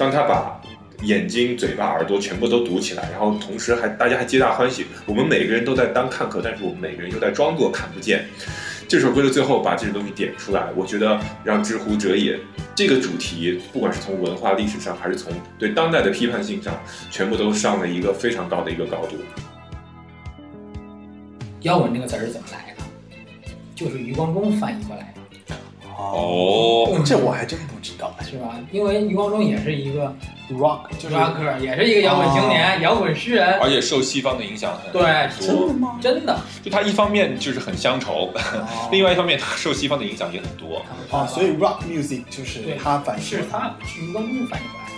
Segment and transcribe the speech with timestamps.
[0.00, 0.58] 当他把
[1.02, 8.24] 眼睛、嘴巴、耳朵全部都堵起来，然后同时还大家还皆大欢喜，我们每个人都在当看客，但是我们每个人又在装作看不见。
[8.88, 12.40] 这首歌的最后把这个东西点出来，我觉得让知乎者也
[12.74, 16.72] 这个主题，不管是从文化历史上，还是从对当代的批判性上，
[17.10, 19.16] 全部都上了一个非常高的一个高度。
[21.60, 22.82] 摇滚这个词儿是怎么来的？
[23.74, 25.09] 就是余光中翻译过来，
[26.00, 28.14] 哦，这我还真不知道。
[28.22, 28.56] 是吧？
[28.70, 30.14] 因为余光中也是一个
[30.52, 33.58] Rock 就是 rocker，也是一个摇滚青年、摇滚诗人。
[33.60, 35.02] 而且受西方的影响很对
[35.46, 35.74] 多真的。
[35.74, 35.98] 吗？
[36.00, 40.82] 真的，就他一方面就是很乡愁，哦 另外一方面他受西方的影响也很多。
[41.10, 44.90] 啊，所以 Rock music 就是对他反映是他是余光中反映过来的。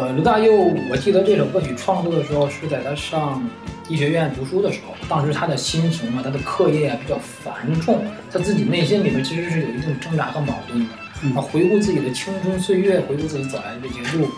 [0.00, 0.52] 呃，刘大佑，
[0.90, 3.42] 我记得这首歌曲创作的时候是在他上
[3.88, 10.94] 医学院读书的时候，当时他的心情啊，他的课业啊比较繁重，他自己内心里面其实是有一定挣扎和矛盾的。
[11.22, 14.30] 嗯他回顾自己的青春岁月，回顾自己走来的这些路，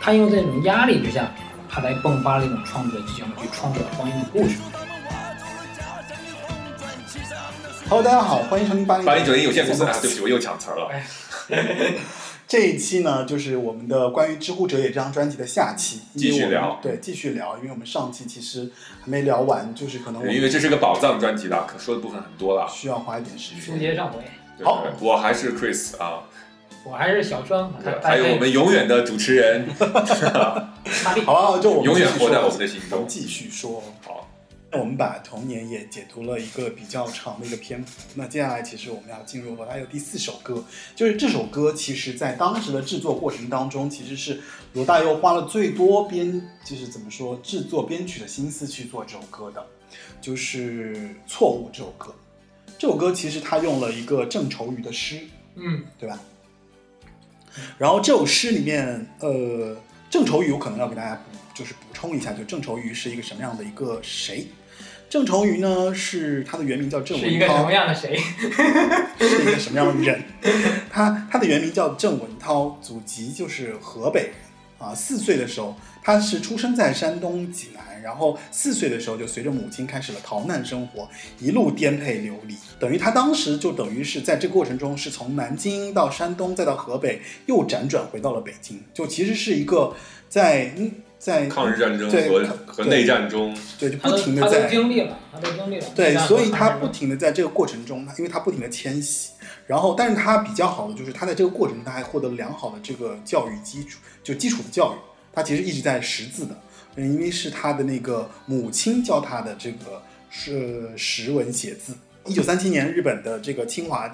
[0.00, 1.28] 他因为这种压力之下，
[1.68, 4.56] 他才迸发了一种创作的激情，去创作了关于你的故事。
[7.88, 10.88] Hello，大家好，欢迎收听八零八零九零有限公司啊，对不起，我又抢词儿了。
[12.50, 18.68] 这一期呢，就是我们的关于《知乎者也》这张专辑的下期，继续聊对，继续聊，因为我们上期其实
[19.00, 22.68] 还没聊完，就是可能我因为这是个宝藏专辑的，可说的部分很多了。
[22.68, 23.78] 需要花一点时书间。
[23.78, 24.18] 接上回，
[24.58, 26.24] 对好我还是 Chris 啊，
[26.84, 29.68] 我还是小双，还有我们永远的主持人。
[31.24, 33.06] 好吧，就我们永远继续说活在我们的心中。
[33.06, 33.80] 继续说。
[34.04, 34.29] 好，那
[34.72, 40.62] 我们把童年也解读了一个比较长的一个篇幅，那接下来其实我们要进入罗大佑第四首歌，
[40.94, 44.40] 就是这首歌，其实在当时的制作过程当中，其实是
[44.74, 49.66] 罗大佑花了最多编，就是怎么说制作编曲的心思去做这首歌的，
[50.20, 50.94] 就是
[51.26, 52.14] 《错误》这首歌。
[52.78, 55.20] 这首歌其实他用了一个郑愁予的诗，
[55.56, 56.20] 嗯，对吧？
[57.76, 59.76] 然后这首诗里面，呃，
[60.08, 64.46] 郑愁予我可能要给大家补，就是补充一下，就郑愁予是一个什么样的一个谁？
[65.10, 68.16] 郑愁予呢，是他的原名叫郑文涛是一个什么，样的谁？
[69.18, 70.22] 是一个什么样的人？
[70.88, 74.30] 他他的原名叫郑文涛，祖籍就是河北人
[74.78, 74.94] 啊。
[74.94, 81.08] 四岁的时候，他是出生在山东济南，然后四岁的时候就随着母亲开始了逃难生活，
[81.40, 82.54] 一路颠沛流离。
[82.78, 88.80] 等于他当时就等于是在这个过程中，是从南京到山东，再到河北，又辗转回到了北京。
[88.94, 89.92] 就其实是一个
[90.28, 95.86] 在嗯在抗日战争和和内战中，对就不停的在都经历了，他都经历了。
[95.94, 99.32] 对，所以他不停的在这个过程中，因为他不停的迁徙，
[99.66, 104.96] 然后，但是他比较好的就是他在这个过程中，他还获得了良好的这个教育基础，就基础的教育。
[105.30, 106.56] 他其实一直在识字的，
[106.96, 111.94] 因为是他的那个母亲教他的这个是识文写字。
[112.26, 114.10] 一九三七年，日本的这个侵华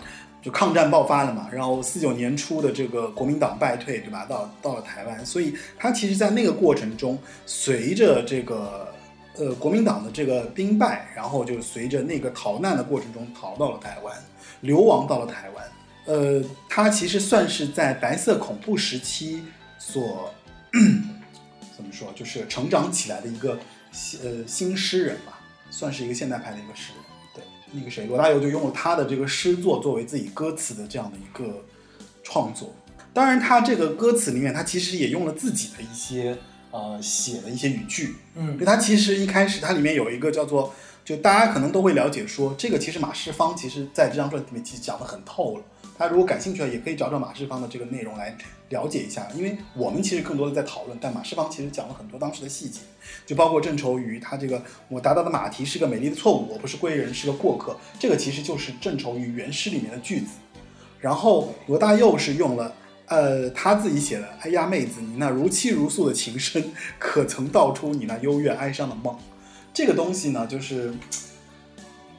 [0.46, 4.24] 就抗战爆发了嘛，然后四九年初的这个国民党败退，对吧？
[4.26, 8.94] 到到了台湾，所以他其实在那个过程中，随着这个
[9.36, 14.16] 呃国民党的这个兵败，然后就随着那个逃难的过程中逃到了台湾，
[14.60, 15.64] 流亡到了台湾。
[16.04, 19.42] 呃，他其实算是在白色恐怖时期
[19.80, 20.32] 所
[21.76, 23.58] 怎么说，就是成长起来的一个
[23.90, 25.40] 新呃新诗人吧，
[25.70, 27.05] 算是一个现代派的一个诗人。
[27.72, 31.64] 对，那个谁，罗大佑就用了他的这个诗作作为自己歌词的这样的一个
[32.22, 32.74] 创作。
[33.12, 36.36] 当然，他这个歌词里面，他其实也用了自己的一些
[36.70, 45.64] 呃写的一些语句，因嗯为他其实一开始它里面有一个叫做，就大家可能都会了解说，这个其实马世芳其实在这张专辑里面其实讲的很透了。
[45.96, 48.36] 大家如果感兴趣的，也可以找找马世芳的这个内容来
[48.68, 52.80] 了解一下，因为我们其实更多的在讨论，但马世芳其实讲了很多当时的细节，
[53.24, 60.26] 就包括郑愁予他这个我达到的马蹄是个美丽的错误，我不是归人，是个过客，这个其实就是郑愁予原诗里面的句子。
[61.00, 62.74] 然后罗大佑是用了。
[63.08, 69.16] 呃，他自己写的，哎呀，妹子，你那如泣如诉的情深，可曾道出你那幽怨哀伤的梦？
[69.72, 70.92] 这个东西呢，就是，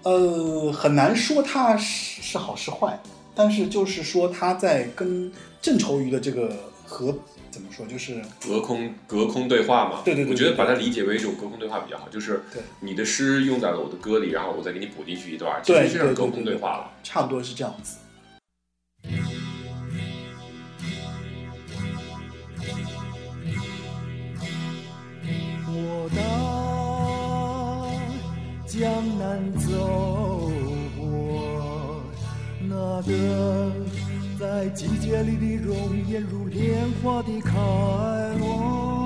[0.03, 2.97] 呃，很难说它是是好是坏，
[3.35, 5.29] 但是就是说他在跟
[5.61, 7.17] 郑愁予的这个和
[7.49, 10.01] 怎么说，就是隔空隔空对话嘛。
[10.05, 16.91] 对对对我觉得把它理解为一种隔空对话比较好，就是对你的诗用在了我的歌里，然后我再给你补进去一段，其对实是隔空对对对对话了。
[17.03, 17.97] 差不多是这样子。
[25.69, 26.17] 我到
[28.65, 28.81] 江
[29.19, 30.51] 南走
[30.97, 32.01] 过，
[32.61, 33.71] 那个
[34.39, 35.75] 在季节里的容
[36.07, 37.57] 颜如莲花的开
[38.39, 38.96] 落。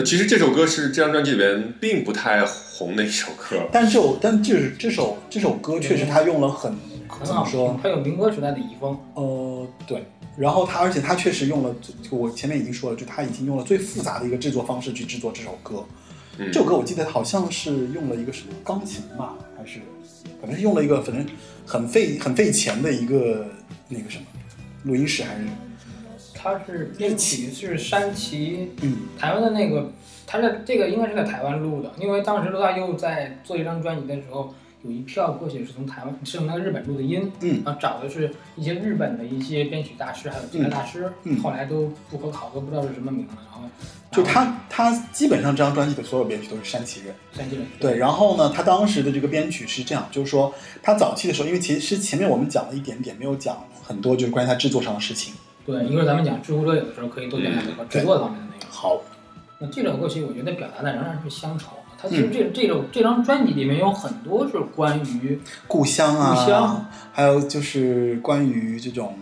[0.00, 3.68] 那其实这首歌是这张专辑里面并不太红的一首歌。
[3.70, 6.74] 但这首但就是这首这首歌确实他用了很
[7.06, 7.78] 很好怎么说？
[7.82, 8.98] 它有民歌时代的遗风。
[9.12, 10.02] 呃，对。
[10.38, 15.84] 然后他，而且他确实用了，就我前面已经说了，就他已经用了最复杂的一个制作方式去制作这首歌。
[16.38, 19.80] 嗯这首歌我记得好像是用了一个什么钢琴吧，还是
[20.40, 21.26] 反正是用了一个反正
[21.66, 23.46] 很费很费钱的一个
[23.86, 24.24] 那个什么
[24.84, 25.44] 录音室还是
[26.42, 29.92] 它是编曲是山崎，嗯台湾的那个，
[30.26, 43.68] 他在这个应该是在台湾录的，因为当时罗大佑在做一张专辑的时候，有一票歌曲是从台湾是从那个日本录的音，嗯然后找的是一些日本的一些编曲大师，还有吉他大师，嗯嗯后来都不可考，都不知道是什么名了，然后
[44.10, 47.14] 就他他基本上这张专辑的所有编曲都是山崎人。
[47.32, 55.34] 山崎人对，然后呢，他当时的这个编曲是这样，就是说他早期的时候，因为其实前面我们讲了一点点，没有讲很多就是关于他制作上的事情。
[55.70, 58.70] 对，一会儿咱们讲知乎者有的时候可以多讲讲这个制作方面的内容。
[58.70, 59.00] 好，
[59.58, 61.76] 那这首歌曲我觉得表达的仍然是乡愁。
[62.02, 65.38] 它其实这这首这张专辑里面有很多是关于
[65.68, 69.18] 故乡啊，故乡还有就是关于这种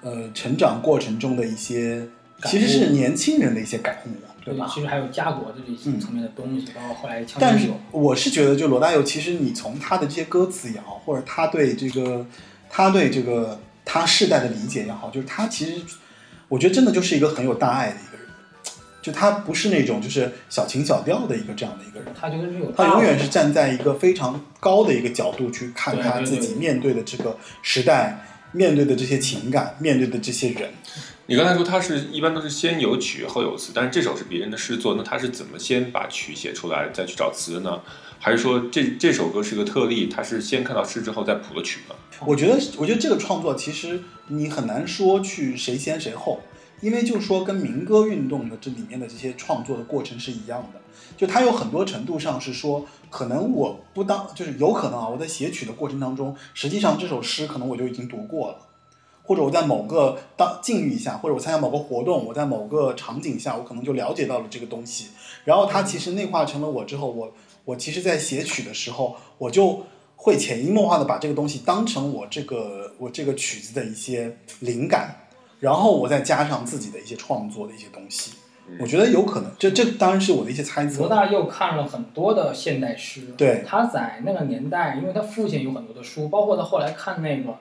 [0.00, 2.06] 呃成长过程中的一些，
[2.44, 4.10] 其实是年轻人的一些感悟，
[4.44, 4.70] 对吧？
[4.72, 7.68] 其实还有家国的这些层面的东西，包括后来枪但是。
[7.90, 12.24] 我是觉得，就罗大佑，其实你从他的这些歌词也好，或者他对这个
[12.70, 13.58] 他对这个
[13.88, 15.80] 他世代的理解也好，就是他其实，
[16.46, 18.26] 我觉得真的就是一个很有大爱的一个人，
[19.00, 22.12] 就他不是那种就是小情小调的一个这样的一个人。
[22.14, 30.70] 他就是有他永远是站在一个非常高的一个角度去看他自己面对的这个时代，面对的这些情感，面对的这些人。
[31.24, 37.80] 你刚才说他是一般都是先有曲后有词，但是这首是别人的诗作，那他是怎么先把曲写出来再去找词的呢？
[38.18, 41.94] 还是说这这首歌是个特例，他是先看到诗之后再谱的曲呢？
[42.26, 46.40] 我觉得，我觉得这个创作其实你很难说去谁先谁后，
[46.80, 50.80] 因为就是说跟民歌运动的这里面的这些创作的过程是一样的，
[51.16, 58.58] 就它有很多程度上是说，可能我不当，就是有可能啊，我在写曲的过程当中，实际上这首诗可能我就已经读过了。
[59.22, 65.08] 或者我在某个当境遇下，或者我参加某个活动，我在某个场景下，我可能就了解到了这个东西，
[65.44, 67.30] 然后它其实内化成了我之后，我
[67.68, 69.84] 我其实在写曲的时候，我就
[70.16, 75.14] 会潜移默化的把这个东西当成我这个我这个曲子的一些灵感，
[75.60, 78.32] 然后我再加上自己的一些创作的一些东西，
[78.80, 81.00] 我觉得有可能，这这当然是我的一些猜测。
[81.00, 87.54] 罗大佑看了很多的现代诗，对他在那个年代，因为他父亲有很多的书，包括他后来看那个，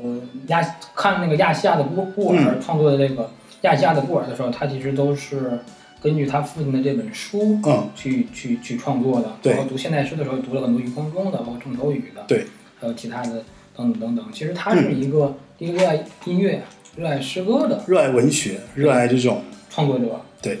[0.00, 0.62] 呃，亚
[0.94, 3.28] 看那个亚细亚的布布尔创作的这个
[3.62, 5.58] 亚细亚的布尔的时候，他其实都是
[6.02, 9.36] 根据他父亲的这本书，嗯，去去去创作的。
[9.40, 12.44] 对然后读现代诗的时候，读了很多余光中的，包括郑愁予的，对，
[12.80, 13.44] 还有其他的
[13.76, 14.26] 等等等等。
[14.32, 16.62] 其实他是一个、一个热爱音乐、
[16.96, 20.20] 热爱诗歌的热爱文学，热爱这种，创作者。
[20.42, 20.58] 对，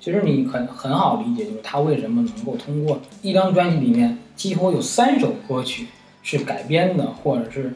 [0.00, 5.86] 其实你很很好理解，就是他为什么能够通过一张专辑里面几乎有三首歌曲
[6.24, 7.72] 是改编的，或者是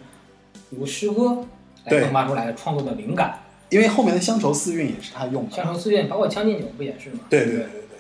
[0.71, 1.45] 由诗歌
[1.85, 3.39] 来迸发出来的创作的灵感。
[3.71, 5.57] 因为后面的乡愁四韵也是他用的。
[5.57, 7.21] 乡愁《四韵》包括《将进酒》不也是吗？
[7.29, 7.99] 对对对对对，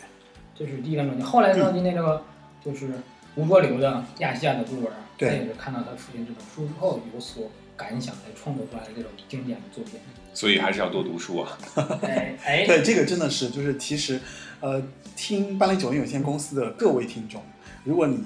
[0.54, 1.24] 这是第一张专辑。
[1.24, 2.22] 后来张专辑那个
[2.64, 2.90] 就是
[3.34, 10.00] 吴浊流的《亚细亚的孤儿》，对他也是看到他父亲这本书之后有所感想，才创作出来的这种经典的作品。
[10.32, 11.58] 所以还是要多读书啊。
[12.02, 14.20] 哎 哎，对，这个真的是，就是其实，
[14.60, 14.82] 呃，
[15.16, 17.42] 听八零九零有限公司的各位听众，
[17.84, 18.22] 如果你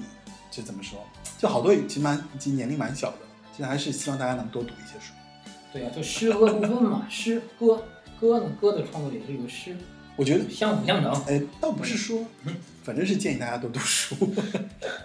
[0.51, 0.99] 就怎么说，
[1.37, 3.17] 就好多其实蛮其实年龄蛮小的，
[3.51, 5.13] 其实还是希望大家能多读一些书。
[5.73, 7.83] 对啊，就诗歌不分嘛，诗歌
[8.19, 9.75] 歌呢，歌的创作也是一个诗
[10.17, 11.13] 我觉得，相辅相成。
[11.25, 12.25] 哎，倒不是说，
[12.83, 14.15] 反正是建议大家多读书，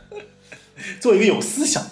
[1.00, 1.82] 做一个有思想、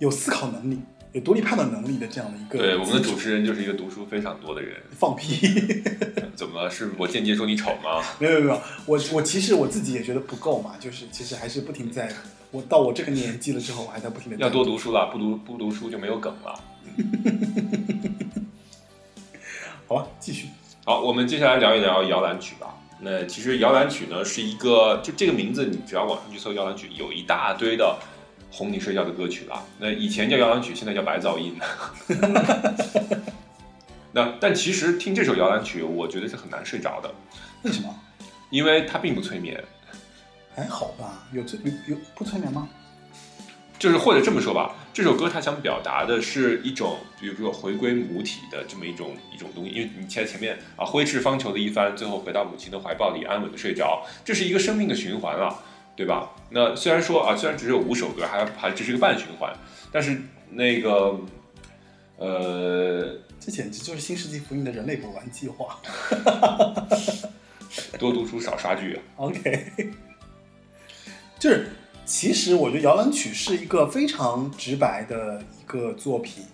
[0.00, 0.80] 有思考能力、
[1.12, 2.58] 有独立判断能力的这样的一个。
[2.58, 4.82] 对，我们的主持人就是一个读书非常多的人。
[4.90, 5.82] 放屁！
[6.34, 6.68] 怎么了？
[6.68, 8.02] 是我间接说你丑吗？
[8.18, 12.12] 没有没有，我我其实我自己也觉得不够嘛，就是其实还是不停在，
[12.50, 16.60] 我到我这个年纪了之后，我还在不停的要多读书了，不读不读书就没有梗了。
[19.88, 20.48] 好吧，继续。
[20.84, 22.74] 好，我们接下来聊一聊摇篮曲吧。
[22.98, 27.96] 那其实摇篮曲呢是一个，就这个名字，你只要网上去搜摇篮曲，有一大堆的
[28.50, 29.62] 哄你睡觉的歌曲了。
[29.78, 31.56] 那以前叫摇篮曲，现在叫白噪音。
[34.12, 37.14] 那但其实听这首摇篮曲，我觉得是很难睡着的。
[37.62, 37.94] 为什么？
[38.50, 39.62] 因为它并不催眠。
[40.54, 41.22] 还好吧？
[41.32, 42.68] 有催有有不催眠吗？
[43.78, 49.70] 就是或者这么说吧，这首歌它想表达的是一种，比如说回归母体的这么一种一种东西。
[49.70, 55.62] 因为你前前面啊挥斥方遒的一番，最后回到母亲的怀抱里安稳的睡着，这是一个生命的循环了，
[55.94, 56.30] 对吧？
[56.50, 59.52] 那虽然说啊，虽然只有五首歌，还还只是个半循环，
[59.92, 61.20] 但是那个
[62.16, 65.78] 呃，这简直就是新世纪福音的人类补完计划。
[67.98, 69.02] 多读书少刷剧啊。
[69.16, 69.72] OK，
[71.38, 71.68] 就是
[72.06, 76.44] 其实我觉得摇篮曲是一个非常直白的一个作品，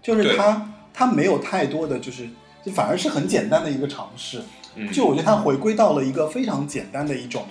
[0.00, 2.28] 就是它它没有太多的就是，
[2.64, 4.40] 就反而是很简单的一个尝试。
[4.76, 7.44] 嗯，就我觉得它回归到了一个非常简单的一种，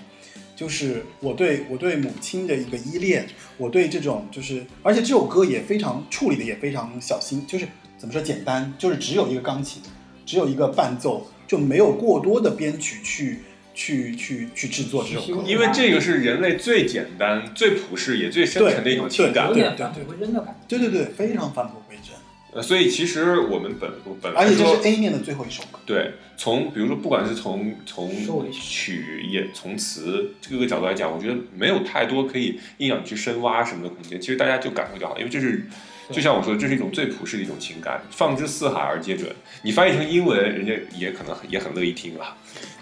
[0.55, 3.27] 就是我对我对母亲的一个依恋，
[3.57, 7.67] 我对这种就是，而且这首歌也非常处理的也非常小心，就是
[7.97, 9.83] 怎么说简单，就是只有一个钢琴，
[10.25, 13.41] 只有一个伴奏，就没有过多的编曲去
[13.73, 15.43] 去去去制作这首歌。
[15.45, 19.53] 因为这个是人类最简单、最朴实也最深沉的一种情感有。
[19.53, 20.65] 对点返璞归真的感觉。
[20.67, 22.15] 对对对，非常返璞归真，
[22.53, 23.89] 呃，所以其实我们本
[24.21, 25.79] 本来说而且这是 A 面的最后一首歌。
[25.85, 28.11] 对，从比如说，不管是从从
[28.51, 34.19] 曲也从词各个角度来讲，我觉得没有太多可以硬要你去深挖什么的空间。
[34.19, 35.65] 其实大家就感受就好，因为这是对
[36.11, 39.33] 就像我说的，这是一种最朴实的一种情感，放之四海而皆准。
[39.63, 42.35] 你翻译成英文，人家也可能也很乐意听了。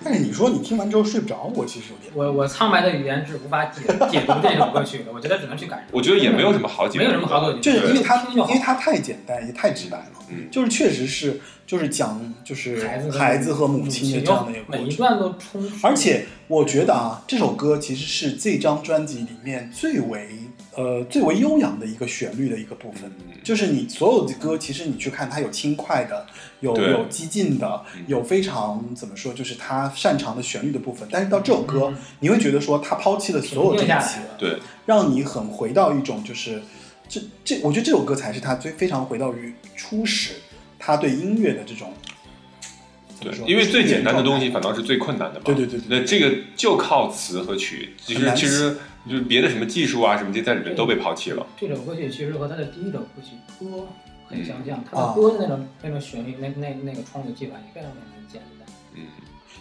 [0.04, 2.12] 但是你说你听完之后睡不着，我其实有点。
[2.16, 5.98] 我我苍白的语言是无法解解读这首歌曲的，我觉得只能去感受。
[5.98, 10.06] 我觉得也没有什么好解，没有什么好解读，就是因为它，因为它太简单，也太直白了。
[10.32, 14.86] 嗯就是确实是，就是讲就是孩子孩子和母亲的这样的一个过程。
[14.86, 20.30] 每一段都充实，而且我觉得啊，这首歌其实是这张专辑里面最为
[20.80, 23.12] 呃最为悠扬的一个旋律的一个部分。
[23.20, 26.28] 嗯就是你所有的歌，其实你去看，它有轻快的，
[26.60, 31.08] 有有激进的嗯，有非常怎么说，就是他擅长的旋律的部分。
[31.12, 34.36] 但是到这首歌，嗯你会觉得说他抛弃了所有这一切平静下来，了。
[34.38, 36.62] 对，让你很回到一种就是
[37.08, 40.34] 这这，我觉得这首歌才是他最非常回到于初始
[40.78, 41.92] 他对音乐的这种
[43.18, 45.46] 怎么说，对因为最简单的东西反倒是最困难的嘛。
[45.46, 48.78] 对对对对那这个就靠词和曲，其实其实
[49.10, 51.48] 就是别的什么技术啊什么这在里面都被抛弃了。
[51.60, 53.88] 这首歌曲其实和他的第一首歌曲歌
[54.28, 58.68] 很相像，他啊的歌的那种那种旋律，那那那个创作技法也非常非常的简单。
[58.96, 59.08] 嗯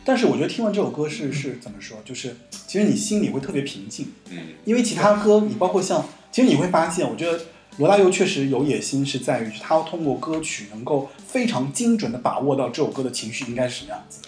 [0.04, 7.38] 但是我觉得听完这首歌是是怎么说，就是其实你心里会特别平静，嗯因为其他歌你包括像，其实你会发现，我觉得
[7.76, 14.20] 罗大佑确实有野心，是在于他要通过歌曲能够非常精准的把握到这首歌的情绪应该是什么样子，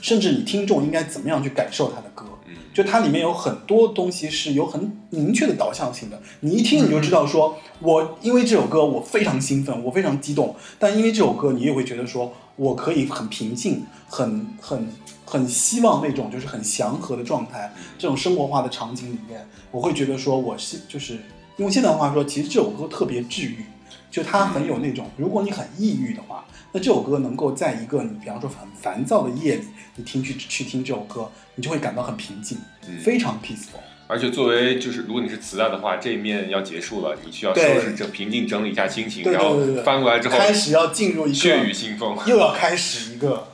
[0.00, 2.24] 甚至你听众应该怎么样去感受他的歌。
[2.72, 14.88] 就它里面有很多东西是有很明确的导向性的，你一听你就知道说，我因为这首歌我非常兴奋，我非常激动，但因为这首歌你也会觉得说我可以很平静，很很
[15.24, 21.18] 很希望那种就是很祥和的状态，这种生活化的场景里面，我会觉得说我是就是
[21.56, 23.64] 用现代话说，其实这首歌特别治愈，
[24.10, 29.64] 就它很有那种，如果你很抑郁的话，那这首歌能够在一个你比方说很烦躁的夜里，
[29.96, 32.98] 你听去去听这首歌，你就会感到很平静，嗯。
[32.98, 33.80] 非常 peaceful。
[34.06, 42.16] 而且作为就是，如果你是磁带的话，这一面要结束了，你需要收拾整平静整理一下心情，然后翻过来之后开始要进入一个血雨，腥风。
[42.26, 43.46] 又要开始一个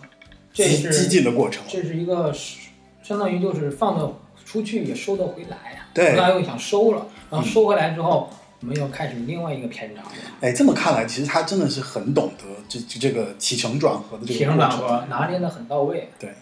[0.53, 1.65] 这是激激进的过程。
[1.67, 2.69] 这是一个是
[3.03, 4.13] 相当于就是放的
[4.45, 8.31] 出去也收得回来呀、对后来又想收了，然后收回来之后，
[8.65, 10.11] 我们又开始另外一个篇章了。
[10.41, 14.71] 哎，这么看来，其实他真的是很懂得这这这个起承转合的这起个过程。
[14.71, 16.09] 承转合拿捏的很到位。
[16.19, 16.33] 对，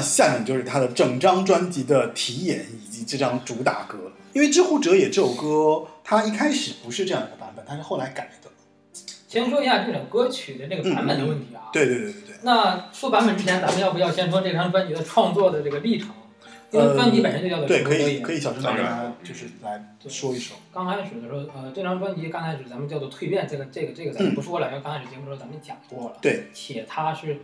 [0.00, 4.10] 那下面就是他的整张专辑的题眼以及这张主打歌。
[4.32, 8.50] 因为《知乎者也》这首歌，它一开始不是这样一个版本，它是后来改的。
[9.28, 11.68] 先说一下这首歌曲的这个版本的问题啊。
[11.70, 12.36] 对对对对对。
[12.42, 16.08] 那说版本之前，咱们要不要先说这张专辑的创作的这个历程？
[16.72, 20.56] 因为专辑本身就叫做《呃对，可以可以，小声当然大家就是来说一说。
[20.72, 26.16] 刚开始的时候，呃，这张专辑刚开始咱们叫做蜕变，这个这个这个咱们不说了，因为刚开始节目的时候咱们讲过了。
[26.20, 27.40] 对，且它是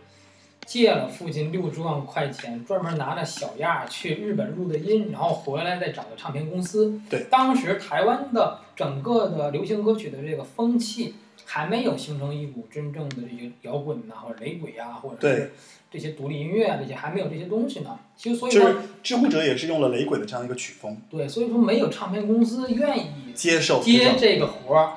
[0.67, 6.99] 借了父亲六十万块钱，专门拿着小样去日本录的音，然后回来再找的唱片公司。
[7.09, 15.53] 对，当时台湾的整个的流行歌曲的这个风气还没有形成一股真正的这些摇滚呐、或者雷鬼啊，或者对是
[15.89, 17.97] 这些独立音乐啊，这些还没有这些东西呢。
[18.17, 24.91] 其实所以说，就是知乎者也是用了雷鬼的这样一个曲风，对，所以说没有唱片公司愿意接受这接这个活儿。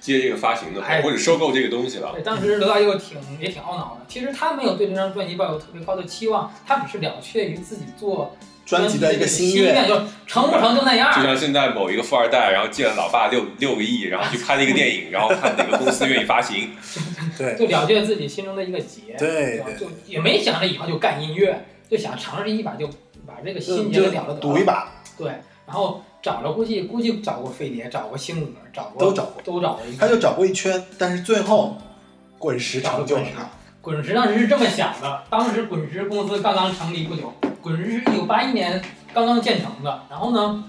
[0.00, 2.12] 接这个发行的哎或者收购这个东西了。
[2.12, 4.06] 对，当时刘大佑挺也挺懊恼的。
[4.08, 9.86] 其实他没有对这张专辑抱有特别高的期望，他只是了却于自己做专辑的一个心心愿。
[9.86, 11.22] 就成不成就那样就。
[11.22, 16.70] 像现在某一个富二代，然后借了老爸六六个亿，然后去拍了一个电影，然后看哪个公司愿意发行。
[17.38, 22.88] 对就了却自己心中的一个结，对就也没想着以后就干音乐，就想尝试一把就
[23.26, 25.28] 把这个心结给了了得赌一把，对，
[25.66, 31.78] 然后找了估计估计找过飞碟，找过星河，找过都找过都找过一个他就找过一圈，但是最后
[32.38, 33.48] 滚石成就了他。
[33.80, 38.82] 滚石当时是这么想的，当时滚石公司刚刚成立不久，滚石是一九八一年
[39.14, 40.62] 刚刚建成的，然后呢，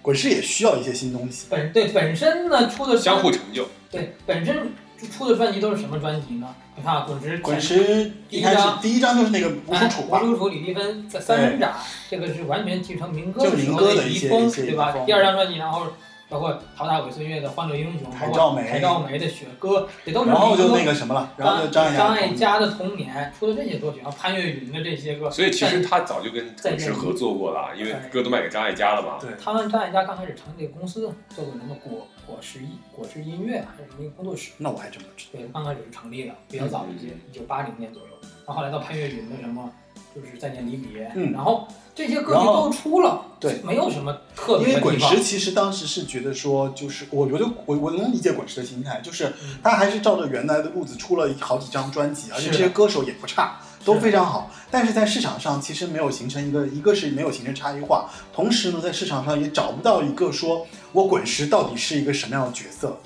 [0.00, 3.68] 滚石也需要一些新东西，本对本身呢出的相互成就。
[3.90, 4.72] 对本身
[5.08, 6.46] 出的专辑都是什么专辑呢？
[6.76, 11.74] 你看啊滚石滚石一开始第一张就是那个吴楚楚吧吴，楚楚、李丽芬、三三人展，
[12.08, 15.86] 这个是完全继承民歌就的民歌的一遗风，对吧第二张专辑，然后
[16.30, 29.18] 包括陶大伟岁月的《欢乐英雄》，包括海兆梅的《雪歌》，这都是然后就民歌那个什么了，然后就张张艾嘉嘉的童年出的这些作曲，然后潘越云的这些歌，所以其实他早就跟滚石合作过了，因为歌都卖给张艾嘉了嘛。
[29.20, 31.02] 对，他们张艾嘉刚开始成立这个公司，
[31.36, 34.52] 叫做什么果果实音果实音乐还是什么一个工作室？
[34.56, 35.38] 那我还真不知道。
[35.38, 38.08] 对，刚开始是成立的，比较早一些，一九八零年左右。
[38.46, 39.70] 然后后来到潘越云的什么，
[40.14, 44.98] 就是再见离别，嗯然后这些歌曲都出了，对，没有什么特别因为滚。
[44.98, 54.50] 石其实当时是觉得说，就是我觉得我我能理解滚石的心态，就是嗯他还是照着原来的路子出了好几张专辑，而且这些歌手也不差，都非常好。
[54.70, 62.98] 但是在市场上其实没有形成一个，一个是没有形成差异化，同时呢，在市场上也找不到一个说我滚石到底是一个什么样的角色。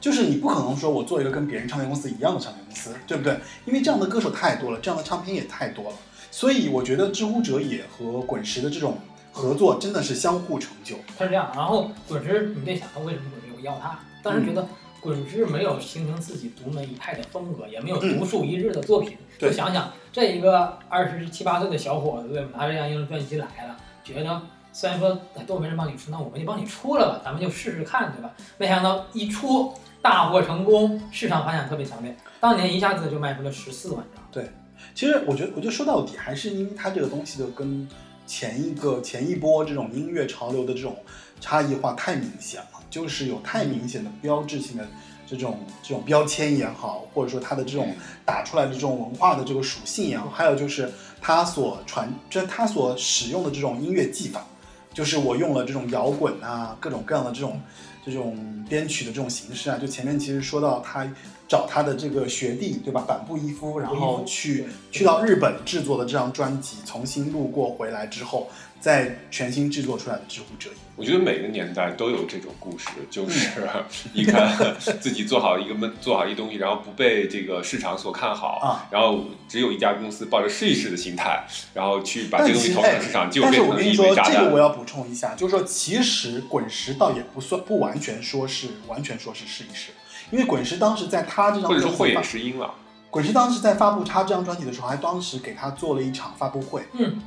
[0.00, 3.40] 就是你不可能说我做一个跟别人唱片公司一样的唱片公司，对不对？
[3.64, 5.96] 因为这样的歌手太多了，这样的唱片也太多了，
[6.30, 8.98] 所以我觉得知乎者也和滚石的这种
[9.32, 10.96] 合作真的是相互成就。
[11.16, 13.98] 他是这样，然后滚石，你得想他为什么滚石我要他？
[14.22, 14.68] 当时觉得
[15.04, 19.18] 滚石没有形成自己独门一派的风格，也没有独树一帜的作品。
[19.38, 22.48] 对就想想这一个二十七八岁的小伙子？
[22.54, 28.32] 拿着这样一张专辑来了，觉得虽然说哎都没人帮你出，那我们就帮你出了吧，咱们就试试看，对吧？
[28.56, 34.24] 没想到一出大获成功，市场反响特别强烈，当年一下子就卖出了十四万张。
[34.32, 34.48] 对
[34.94, 37.86] 其实我觉得，我觉得说到底还是因为它这个东西就跟
[38.26, 40.96] 前一个前一波这种音乐潮流的这种
[41.40, 44.86] 差异化太明显了，就是有太明显的标志性的
[45.26, 47.92] 这种这种标签也好，或者说它的这种
[48.24, 50.88] 打出来的这种文化的这个属性也好，还有就是
[51.20, 54.46] 它所传，就是它所使用的这种音乐技法，
[54.92, 57.60] 就是我用了这种摇滚啊，各种各样的这种
[58.06, 61.04] 这种编曲的这种形式啊，就前面其实说到他
[61.48, 63.04] 找他的这个学弟，对吧？
[63.08, 68.48] 坂布一夫，然后去去到日本制作的这张专辑，重新录过回来之后，
[68.84, 70.76] 再全新制作出来的《知乎者也》。
[70.94, 73.48] 我觉得每个年代都有这种故事，就是
[74.12, 78.86] 你看自己做好一个闷， 做好一东西，然后不被这个市场所看好，啊。
[78.90, 84.34] 然后只有一家公司抱着试一试的心态，然后去把这个东西投向市场，结果但是变成了一我跟你说，枚炸弹。
[84.34, 84.58] 这个我。
[84.58, 89.92] 要补充一下，就是说，其实滚石倒也不算不完全说是完全说是试一试，
[90.30, 92.74] 因为滚石当时在他这张或者说慧专辑发眼识英了，
[93.08, 97.18] 滚石当时在发布他这张专辑的时候，还当时给他做了一场发布会，嗯，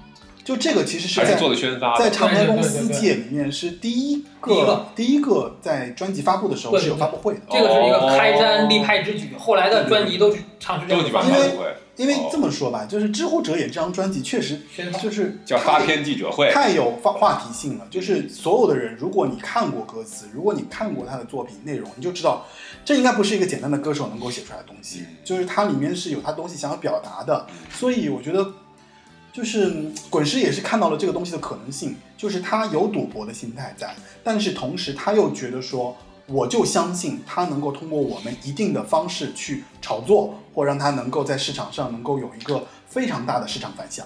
[0.47, 2.01] 就这个其实是在是做的宣发的。
[2.05, 7.41] 在唱片公司界里面是第一个个第一个在专辑发布的时候是有发布会的。
[7.51, 9.31] 这个是一个开哦山立派之举。
[9.37, 14.57] 后来的专辑都是唱是这都你把样的因为发布会，因为这么说吧，就是《知乎者也》这张专辑确实
[15.03, 17.85] 就是叫发片记者会，太有话话题性了。
[17.91, 22.45] 就是所有的人，如果你看过歌词，如果你看过他的作品内容，你就知道
[22.85, 27.45] 这应该不是一个简单的歌手能够写出来的东西嗯，就是它里面是有他东西想要表达的。
[27.69, 28.49] 所以我觉得，
[29.37, 35.95] 就是嗯滚石也是看到了这个东西的可能性，就是他有赌博的心态在，但是同时他又觉得说。
[36.29, 44.05] 我就相信他能够通过我们一定的方式去炒作，或让他能够在市场上能够有一个非常大的市场反响。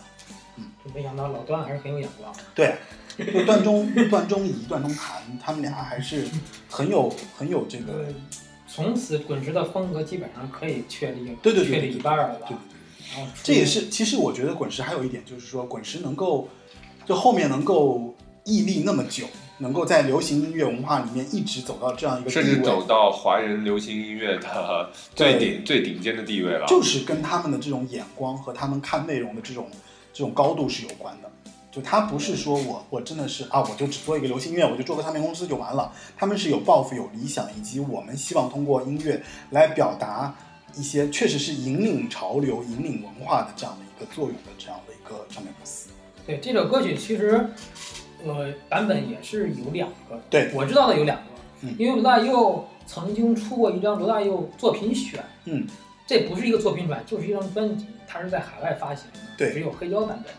[0.58, 2.32] 嗯没想到老段还是很有眼光。
[2.54, 2.76] 对，
[3.18, 6.28] 因为段中段中仪、段中谈，他们俩还是
[6.70, 8.06] 很有很有这个，呃，
[8.68, 12.58] 从此滚石的风格基本上可以确立，对对对对确立一半了吧对？
[13.44, 16.48] 这也是其实我觉得滚石还有一点就是说，滚石能够
[17.06, 18.14] 就后面能够
[18.46, 19.26] 屹立那么久，
[19.60, 26.66] 能够在流行音乐文化里面一直走到这样一个地甚至走，到华人流行音乐的最顶最顶尖的地位了。
[26.68, 29.68] 就是跟他们的这种眼光和他们看内容的这种
[30.14, 31.30] 这种高度是有关的。
[31.72, 35.90] 就他不是说我我真的是啊，我就只做一个流行音乐，我就做个唱片公司就完了。
[36.18, 40.36] 他们是有抱负、有理想，以及我们希望通过音乐来表达
[40.76, 45.90] 一些确实是引领潮流、引领文化的这样的一个作用的这样的一个唱片公司。
[46.26, 47.50] 对这首歌曲，其实
[48.24, 50.22] 呃版本也是有两个。
[50.30, 50.52] 对。
[50.54, 51.24] 我知道的有两个，
[51.62, 51.76] 嗯。
[51.78, 55.66] 因为罗大佑曾经出过一张罗大佑作品选，嗯，
[56.06, 59.52] 这不是一个作品转，就是一张专辑，它是在海外发行的，对。
[59.52, 60.34] 只有黑胶版本，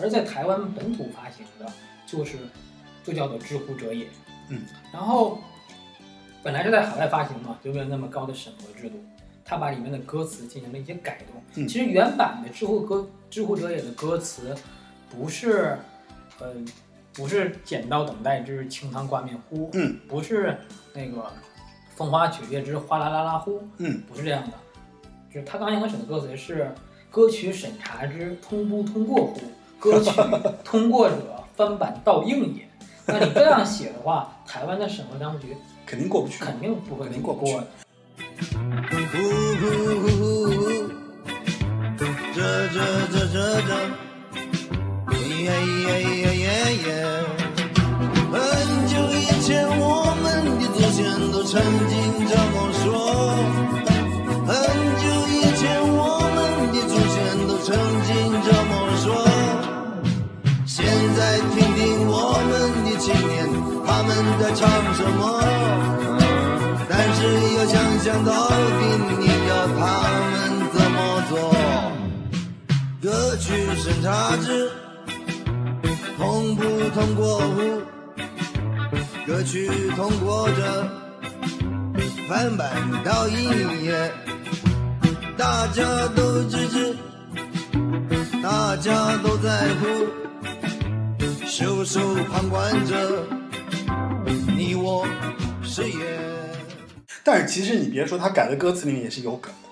[0.00, 1.70] 而在台湾本土发行的，
[2.06, 2.38] 就是
[3.04, 4.04] 就叫做《知乎者也》，
[4.48, 4.62] 嗯，
[4.92, 5.38] 然后
[6.42, 8.96] 本来是在海外发行嘛，就没有那么高的审核制度，
[9.48, 11.42] 他把里面的歌词进行了一些改动。
[11.54, 12.96] 嗯其实原版的《知乎歌
[13.30, 14.54] 《知乎者也》的歌词
[15.10, 15.78] 不是，
[16.38, 16.52] 呃，
[17.14, 20.56] 不是“剪刀等待之清汤挂面乎”，嗯，不是
[20.92, 21.32] 那个
[21.96, 24.52] “风花雪月之哗啦啦啦乎”，嗯，不是这样的。
[25.32, 26.70] 就是他刚一开始的歌词是
[27.10, 29.40] “歌曲审查之通不通过乎？
[29.80, 30.10] 歌曲
[30.62, 31.16] 通过者
[31.56, 32.68] 翻版倒映也。”
[33.10, 35.56] 那你这样写的话， 台湾的审核当局
[35.86, 36.44] 肯定过不去。
[36.44, 37.66] 肯定不会肯定过不的。
[38.60, 39.22] 呼呼
[39.60, 39.64] 呼
[40.00, 40.06] 呼
[40.50, 40.60] 呼，
[42.34, 42.36] 这
[42.68, 42.76] 这
[43.12, 43.70] 这这这，
[45.12, 46.46] 耶耶耶耶
[46.86, 46.88] 耶。
[48.30, 48.34] 很
[48.86, 49.82] 久以前，我
[50.22, 50.24] 们
[50.58, 50.98] 的祖先
[51.32, 51.52] 都曾
[51.88, 51.92] 经
[52.28, 52.84] 这么说。
[54.46, 54.50] 很
[55.02, 55.98] 久以前，我
[56.34, 56.36] 们
[56.72, 57.16] 的祖先
[57.48, 57.66] 都曾
[58.04, 58.08] 经
[58.44, 58.70] 这么
[59.02, 59.06] 说。
[60.66, 60.76] 现
[61.16, 61.18] 在
[61.54, 62.12] 听听我
[62.48, 62.50] 们
[62.84, 63.36] 的青年，
[63.86, 64.08] 他们
[64.40, 64.60] 在唱
[64.94, 65.18] 什么？
[67.66, 68.54] 想想到底
[69.18, 69.80] 你要他
[70.30, 70.34] 们
[70.72, 70.96] 怎么
[71.28, 71.52] 做？
[73.00, 74.70] 歌曲审查制
[76.16, 77.82] 通不通过户？
[79.26, 80.88] 歌曲通过着，
[82.28, 82.70] 翻版
[83.04, 84.12] 到一页，
[85.36, 85.84] 大家
[86.16, 86.96] 都支持，
[88.42, 89.86] 大家都在乎，
[91.46, 92.00] 袖手
[92.32, 93.24] 旁观着，
[94.56, 95.06] 你我
[95.62, 96.47] 是也。
[97.30, 99.68] 但是其实你别说，他改的歌词里面也是有梗的。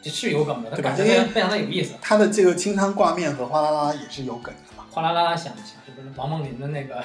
[0.00, 1.94] 这是有梗的，它对吧因为非常非常的有意思。
[2.00, 4.84] 他的这个清汤挂面和哗啦啦也是有梗的嘛。
[4.88, 7.02] 哗啦啦啦响响，是不是王梦麟的那个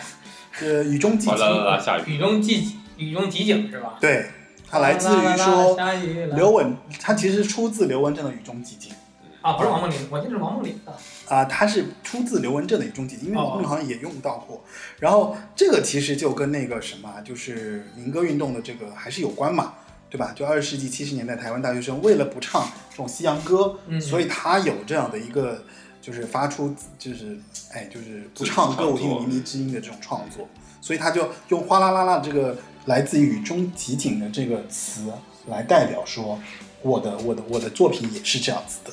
[0.60, 3.98] 呃，雨中寂哗啦啦静，啦下雨，雨中寂雨中寂景是吧？
[4.00, 4.28] 对，
[4.70, 5.76] 它来自于说
[6.36, 8.92] 刘文，它其实出自刘文正的《雨中寂静》
[9.42, 10.94] 啊，不是王梦麟，我记得是王梦麟的。
[11.28, 14.64] 啊、它是出自刘文正的《雨中寂静》，因为哦王梦麟好像也用到过。
[15.00, 19.74] 然后这个其实就跟那个什么啊，就是民歌运动的这个还是有关嘛，
[20.10, 20.32] 对吧？
[20.36, 25.64] 就二十世纪七十年代，台湾大学生为了不唱这种西洋歌，嗯所以他有这样的一个，
[26.02, 27.40] 就是发出就是
[27.72, 30.48] 哎，就是不唱歌舞厅靡靡之音的这种创作，
[30.82, 35.12] 所以他就用哗啦啦啦这个来自于雨中寂静的这个词
[35.48, 36.38] 来代表说，
[36.82, 38.92] 我的我的我的作品也是这样子的。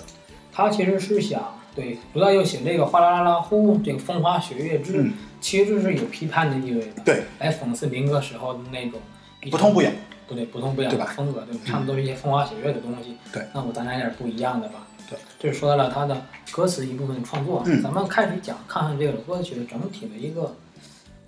[0.59, 8.99] 他其实是想对罗大佑写这个哗啦啦啦呼，这个风花雪月之，嗯其实是有批判的意味的，对，来讽刺民歌时候的那种
[9.53, 9.93] 不痛不痒。
[10.27, 13.17] 不对，不痛不痒对吧的风格，对吧，唱的都是一些风花雪月的东西。
[13.33, 14.85] 对，那我咱来点不一样的吧。
[15.09, 17.63] 对，这是说到了他的歌词一部分创作。
[17.65, 20.57] 嗯咱们开始讲，看看这个歌曲的整体的一个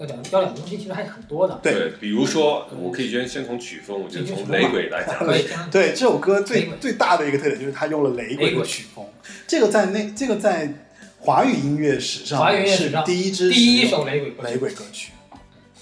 [0.00, 1.60] 要讲要讲的东西，其实还是很多的。
[1.62, 1.92] 对。
[2.00, 9.04] 比如说，我可以先先从曲风，我觉得从雷鬼来讲，对这首歌最最大的一个特点就是它用了雷鬼的曲风，
[9.46, 10.72] 这个在那这个在
[11.18, 14.58] 华语音乐史上华语音乐史是上第一支第一首雷鬼歌雷曲。
[14.58, 15.12] 鬼歌曲，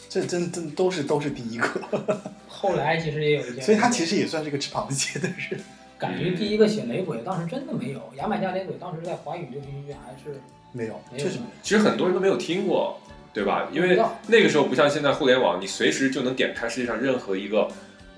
[0.08, 1.68] 这真真都是都是第一个，
[2.48, 5.60] 后来其实也有一些，所以他其实也算是个吃螃蟹的人。
[5.96, 8.00] 感觉第一个写雷鬼，当时真的没有。
[8.16, 10.40] 牙买加雷鬼当时在华语流行音乐还是
[10.72, 11.24] 没有，没有。
[11.24, 13.00] 确实其实很多人都没有听过，
[13.32, 13.68] 对吧？
[13.72, 17.68] 因为那个时候不像现在互联网，你随时就能点开世界上任何一个，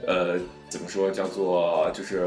[0.07, 2.21] 呃，怎么说叫做就是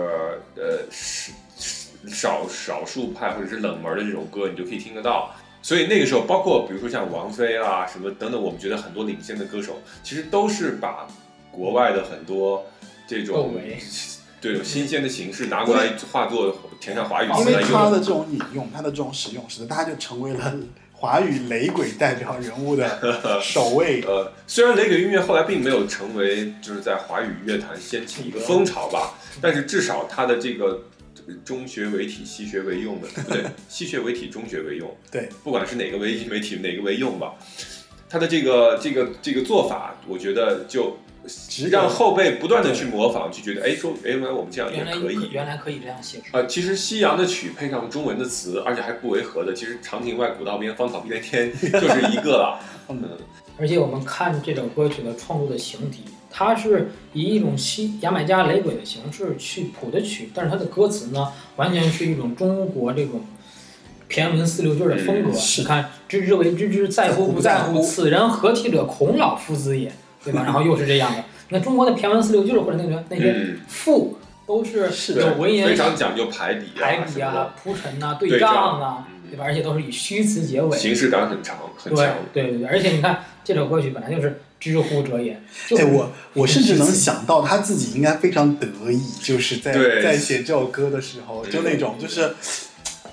[0.56, 5.32] 呃少少少数派或者是冷门的这种歌，你就可以听得到。
[5.62, 11.08] 所以那个时候，包括比如说像王菲啊什么等等，我们觉得很多领先的歌手，其实都是把
[11.52, 12.66] 国外的很多
[13.08, 13.78] 这种唯
[14.42, 17.70] 对新鲜的形式拿过来化作填上华语因词来用。
[17.70, 20.54] 为他的这种引用，他的这种使用，使得大家就成为了
[21.04, 22.98] 华语雷鬼代表人物的
[23.44, 24.02] 首位。
[24.08, 30.82] 呃，虽然雷鬼音乐后来并没有成为就是在华语乐坛掀起一个风潮吧，但是至少它的这个
[31.44, 37.34] 中学为体，西学为用的，不对， 西学为体，中学为用，对，不管是哪个为为体，哪个为用吧，
[38.08, 40.98] 它的这个这个这个做法，我觉得就
[41.70, 45.30] 让后辈不断的去模仿，就觉得哎说哎原来我们这样也原来可以。
[45.32, 46.26] 原来可以这样写出。
[46.34, 52.60] 呃，其实西洋的曲配上中文的词，而且还不违和的，其实长亭外古道边，芳草碧连天 就是一个了。
[52.90, 53.18] 嗯嗯，
[53.58, 63.22] 而且我们看这首歌曲的创作的形体，它是以一种西牙买加雷鬼的形式去谱的曲，但是它的歌词呢，完全是一种中国这种
[64.10, 65.30] 骈文四六句的风格。
[65.30, 68.84] 嗯是你看，知之为知之，在乎不在乎，在乎此人何体者？
[68.84, 69.92] 孔老夫子也，
[70.24, 70.44] 对吧？
[70.44, 71.24] 然后又是这样的。
[71.50, 79.46] 那中国的骈文四六句或者那个那些嗯赋，都是是有文言非常讲究排比啊，排比啊、铺陈呐、对对仗仗啊，嗯对吧？
[79.46, 80.78] 而且都是以虚词结尾。
[80.78, 82.16] 形式感很强很对强。
[82.34, 92.34] 对对对，而且你看这首歌曲本来就是知乎者也，就哎，我我甚至能想到他自己应该非常得意，就是在在写这首歌的时候，嗯就那种就是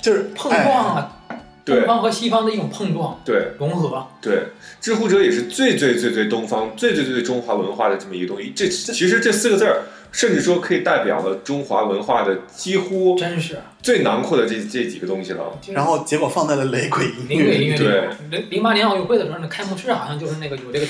[0.01, 1.37] 就是碰撞啊，对
[1.77, 4.07] 东方和西方的一种碰撞对融合。
[4.21, 4.45] 对，
[4.81, 8.53] 知乎者也是最最最最东方、最最最最中华文化的这么一个东西。
[8.55, 15.59] 这其实这四个字儿，甚至说可以代表了中华文化的几乎真是最囊括的这这几个东西了。
[15.69, 17.85] 然后结果放在了雷鬼音灵鬼音乐里。
[17.85, 20.87] 乐里边，零零八年奥运会的时候，那开幕式好像就是那个有这个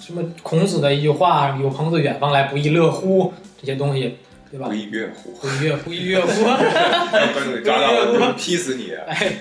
[0.00, 4.16] 什么孔子的一句话“有朋自远方来，不亦乐乎”这些东西，
[4.50, 4.74] 对吧不？
[4.74, 8.92] 亦乐乎，不亦乐不亦乐乎，让观众给抓到了，就劈死你！
[9.06, 9.32] 哎，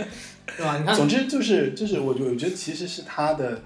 [0.59, 0.77] 对吧？
[0.77, 3.61] 你看总之就是就是我我觉得其实是他的，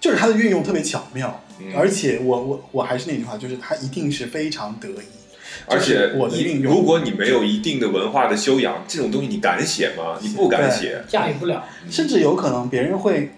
[0.00, 5.06] 就是他的运用特别巧妙，嗯而且我我我还是那句话，就是他一定是非常得意。
[5.66, 10.18] 而且我的你运用如果你没有一定的文化的修养，这种东西你敢写吗？
[10.20, 11.00] 你不敢写。
[11.06, 11.64] 驾驭不了。
[11.88, 13.30] 甚至有可能别人会，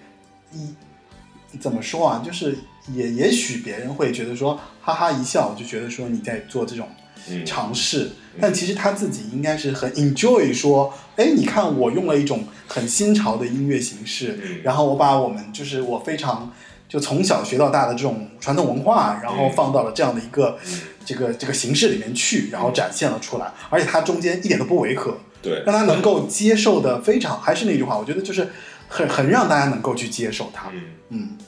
[0.54, 2.22] 一怎么说啊？
[2.24, 2.56] 就是
[2.94, 7.05] 也也许别人会觉得说，哈哈一笑，就觉得说你在做这种嗯，
[7.44, 8.10] 尝试，
[8.40, 14.60] 但其实他自己应该是很 enjoy 说，哎，你看我用了一种很新潮的音乐形式，嗯。
[14.62, 16.52] 然后我把我们就是我非常
[16.88, 20.80] 就从小学到大的这种传统文化，然后放到了这样的一个、嗯。
[21.06, 28.48] 这个这个形式里面去，然后展现了出来，而且它中间一点都不违和，对，让他能够接受的非常，还是那句话，我觉得就是
[28.88, 30.68] 很很让大家能够去接受它。
[30.74, 30.82] 嗯。
[31.10, 31.38] 嗯，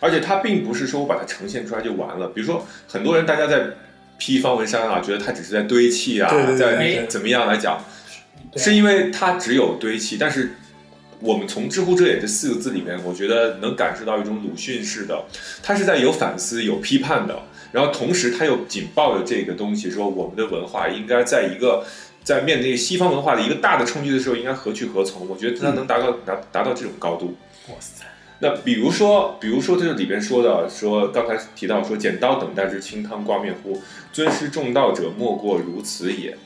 [0.00, 2.28] 而且它并不是说我把它呈现出来就完了。
[2.28, 3.66] 比如说，很多人大家在
[4.20, 7.82] 批方文山啊，觉得他只是在堆砌啊，对对对在怎么样来讲，
[8.54, 10.16] 是因为他只有堆砌。
[10.16, 10.52] 但是
[11.18, 15.24] 我们从“知乎者也”这四个字里面，我觉得能感受到一种鲁迅式的，
[15.62, 21.84] 他是在有反思、有批判的，然后同时他又紧抱着这个东西，说我们的文化应该在一个。
[22.22, 25.26] 在面对西方文化的一个大的冲击的时候，应该何去何从？
[25.26, 27.34] 我觉得他能达到达达到这种高度。
[27.68, 27.99] 哇塞，
[28.42, 33.80] 那比如说，比如说，这里边说的，说刚才提到说，剪刀等待之清汤挂面乎？
[34.12, 36.36] 尊师重道者，莫过如此也。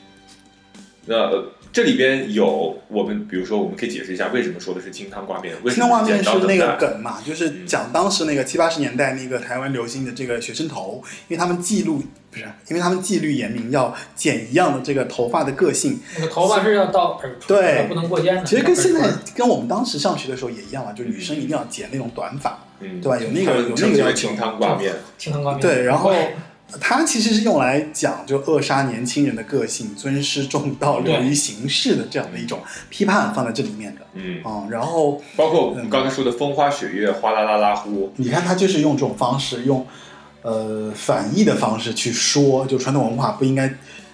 [1.07, 6.77] 那、呃这里边有我们，比如说，我们可以解释一下为什么说的是清汤挂面，为什那画么是面是那个？
[6.79, 15.99] 梗嘛，就是讲当时那个七八十年代那个台湾流行的这个学生头，因为他们记录不是，因为他们纪律严明，要剪一样的这个头发的个性。
[16.15, 18.45] 那个头发是要到耳垂，对不能过肩的。
[18.45, 23.19] 其实跟现在跟我们当时上学的时候也一样嘛，就女生一定要剪那种短发，嗯，对吧？
[23.19, 24.37] 有那个有那个要求清。
[24.37, 24.93] 汤挂面。
[25.19, 25.61] 清汤挂面。
[25.61, 26.37] 对，然后对
[26.81, 34.01] 它其实是用来讲就扼杀年轻人的个性、尊师重道、流于形式的这样的一种批判放在这里面的。
[34.15, 39.87] 嗯，嗯，然后包括我们刚才说的风花雪月、哗啦啦啦呼，你看他就是用这种方式，用
[40.43, 43.69] 呃反义的方式去说，就传统文化不应该，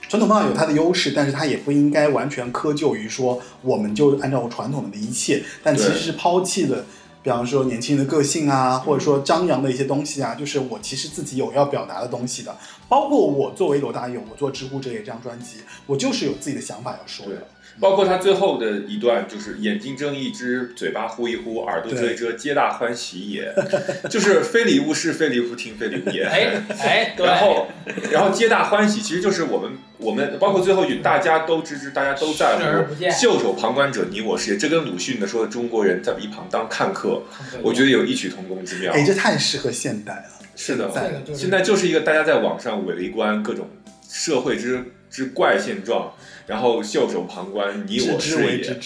[0.06, 6.84] 传统文化有它的优势，但是它也不应该完全苛求于说我们就按照传统的一切，但其实是抛弃了。
[7.22, 12.56] 比方说年轻人的个性啊，或者说张扬的一些东西啊，就是我其实自己有要表达的东西的。
[12.88, 17.46] 包括我作为罗大佑，我做《知乎者也》这张专辑，我就是有自己的想法要说的。
[17.78, 23.54] 包括他最后的一段，就是眼睛睁一只，嘴巴呼一呼，耳朵遮一遮，皆大欢喜也。
[24.10, 26.28] 就是非礼勿视，非礼勿听，非礼勿言。
[26.28, 27.68] 哎哎， 然后
[28.10, 34.56] 然后皆大欢喜，其实就是我们我们包括最后一句，大家都知之，大家都在乎，袖手旁观者你我是。
[34.56, 37.22] 这跟鲁迅的说的中国人在一旁当看客，
[37.62, 38.92] 我觉得有异曲同工之妙。
[38.92, 40.24] 哎，这太适合现代了。
[40.56, 40.90] 是的，
[41.32, 43.70] 现在就是一个大家在网上围观各种
[44.06, 46.12] 社会之之怪现状。
[46.46, 48.76] 然后袖手旁观，你我是也。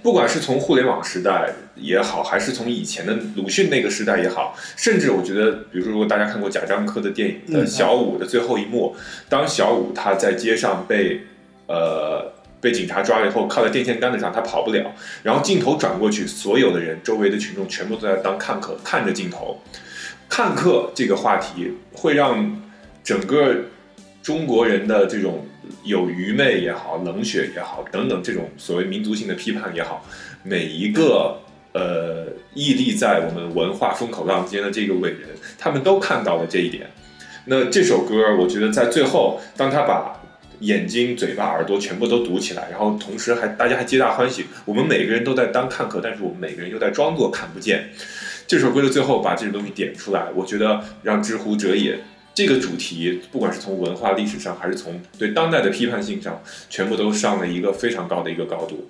[0.00, 8.94] 不管是从互联网时代也好，还是从以前的鲁迅那个时代也好，甚至我觉得，比如说，如果大家看过贾樟柯的电影的小五的最后一幕，
[9.28, 11.22] 当小五他在街上被
[11.66, 19.60] 呃被警察抓了以后，靠在电线杆子上，他跑不了，然后镜头转过去，所有的人，周围的群众全部都在当看客，看着镜头。
[20.28, 22.62] 看客这个话题会让
[23.02, 23.56] 整个
[24.22, 25.44] 中国人的这种。
[25.84, 30.04] 有愚昧也好，冷血也好，等等这种所谓民族性的批判也好，
[30.42, 31.38] 每一个
[31.72, 35.28] 呃屹立在我们文化风口浪尖的这个伟人，
[35.58, 36.88] 他们都看到了这一点。
[37.46, 40.20] 那这首歌，我觉得在最后，当他把
[40.60, 47.88] 眼睛、嘴巴、耳朵全部都堵起来，然后同时还大家还皆大欢喜，我们每个人都在当看客，但是我们每个人又在装作看不见。
[48.46, 51.98] 这首歌的最后把这个东西点出来，我觉得让知乎者也。
[52.38, 58.86] 这个主题，不管是从文化历史上，还是从对当代的批判性上，全部都上了一个非常高的一个高度。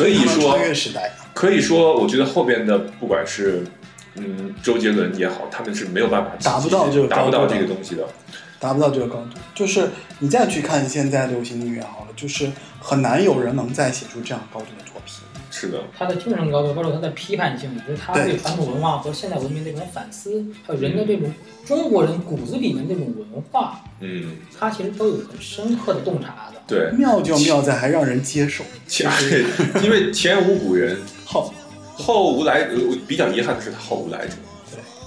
[0.00, 0.58] 可以说，
[1.34, 3.64] 可以说，我觉得后边的不管是
[4.16, 8.04] 嗯周杰伦也好，他们是没有办法达不到这个达不到这个东西的，
[8.58, 9.38] 达不到这个高度。
[9.54, 9.88] 就是
[10.18, 14.89] 你再去看现在流行音乐好了，就是很难有人能再写出这样高度的。
[15.60, 21.30] 是的，他的精神高度，包括他的批判性，以及他对传统文化和现代文明的这种反思，还有人的这种
[21.66, 26.62] 中国人骨子里面那种文化，嗯，他其实都有很深刻的洞察的。
[26.66, 28.64] 对，妙就妙在还让人接受。
[29.84, 30.96] 因为前无古人，
[31.26, 31.52] 后
[31.94, 32.66] 后无来，
[33.06, 34.36] 比较遗憾的是他后无来者，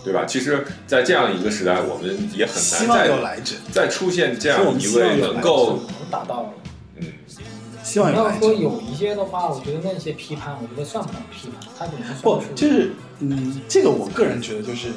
[0.03, 0.25] 对对吧？
[0.25, 6.49] 其实，在这样一个时代，我们也很难再来者，再出现这样一位能够能达到了。
[7.93, 14.87] 希望你要说有一些的话，我觉得那些批判，我觉得算不上批判，他只能不就是嗯，这个我个人觉得就是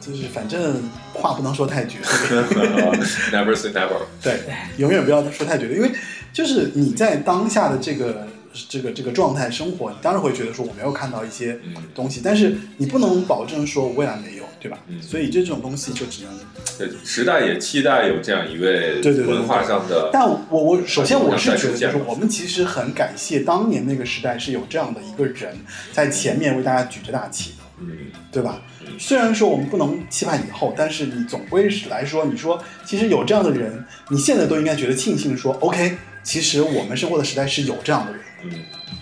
[0.00, 0.82] 就是反正
[1.12, 1.98] 话不能说太绝，
[3.30, 4.40] Never say never，对，
[4.78, 5.68] 永远不要说太绝。
[5.68, 5.92] 对，因为
[6.32, 8.26] 就是你在当下的这个。
[8.68, 11.58] 这个这个状态生活，你当然会觉得说我没有看到一些
[11.94, 14.78] 东西，但是你不能保证说未来没有，对吧？
[15.00, 16.32] 所以就这种东西就只能。
[16.78, 20.10] 对，时代也期待有这样一位对对文化上的。
[20.12, 25.56] 但我我首先我是觉得，就是我们其实很感谢当年那个时代是有这样的一个人
[25.92, 27.56] 在前面为大家举着大旗的。
[27.78, 27.90] 嗯
[28.32, 28.88] 对吧嗯？
[28.98, 38.20] 虽然说我们不能期盼以后，但是你总归是来说，你说其实有这样的人，你现在都应该觉得庆幸说，OK，其实我们生活的时代是有这样的人。
[38.42, 38.50] 嗯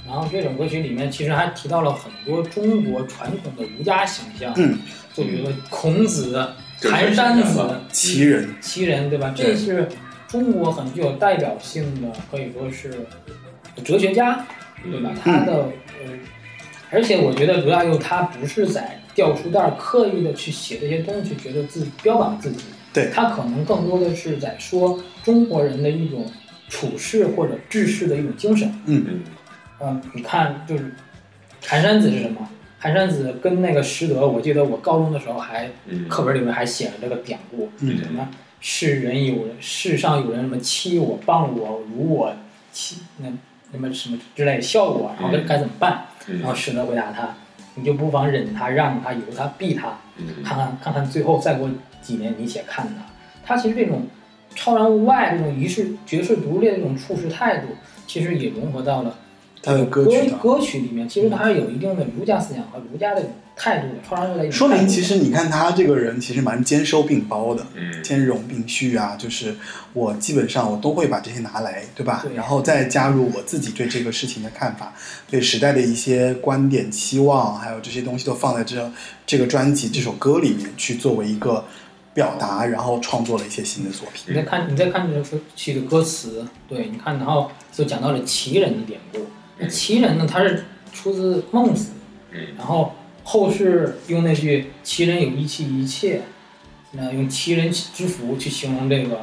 [0.07, 4.79] 然后这首歌曲里面其实还提到了很多中国传统的儒家形象，嗯，
[5.15, 6.47] 就比如说孔子、
[6.79, 9.33] 这个寒山子太显然了、奇人，齐人，对吧？
[9.35, 9.89] 这是
[10.29, 13.07] 中国很具有代表性的，可以说是
[13.83, 14.45] 哲学家，
[14.85, 15.11] 对吧？
[15.23, 15.71] 他的
[16.05, 16.13] 呃，
[16.91, 26.31] 而且我觉得罗大佑他不是在掉书袋刻意的去写这些东西，觉得自标榜自己，对他可能更多的是在说中国人的一种
[26.69, 28.69] 处世或者治世的一种精神。
[28.87, 29.21] 嗯嗯
[29.81, 30.95] 嗯，你看，就是
[31.67, 32.49] 寒山子是什么？
[32.79, 38.29] 寒山子跟那个师德，我记得我高中的时候还嗯，课本里面还写了这个典故，嗯什么
[38.61, 42.35] 世人有人，世上有人什么欺我、谤我、辱我、
[42.73, 43.27] 欺那
[43.73, 46.05] 什么什么之类笑我，然后该嗯该怎么办？
[46.29, 47.35] 嗯然后师德回答他，
[47.75, 51.69] 你就不妨忍他、让他、由他、避他，嗯看看看看最后再过
[52.01, 53.05] 几年你且看他。
[53.47, 54.07] 他其实这种
[54.55, 57.69] 超然物外、这种与世绝世独立的这种处事态度，
[58.07, 59.19] 其实也融合到了
[59.63, 60.31] 他的歌歌曲。
[60.43, 63.23] 歌曲里面，其实他是有一定的儒家思想和儒家的
[63.57, 69.55] 态度的，超然物外说明其实你看他这个人其实蛮兼收并包的，嗯兼容并蓄啊，就是
[69.93, 72.21] 我基本上我都会把这些拿来，对吧？
[72.25, 74.93] 对然后再加入我自己对这个事情的看法，
[75.31, 78.91] 对时代的一些观点、期望，还有这些东西都放在这
[79.25, 81.65] 这个专辑、这首歌里面去作为一个
[82.15, 84.25] 表达，然后创作了一些新的作品。
[84.29, 89.27] 你再看，你再看这首曲的歌词，对，你看，然后就讲到了奇人的典故。
[89.59, 91.91] 那齐人呢，他是出自孟子，
[92.33, 92.93] 嗯然后
[93.25, 96.23] 后世用那句“奇人有一妻一妾”，
[96.93, 99.21] 那用奇人之福去形容这个，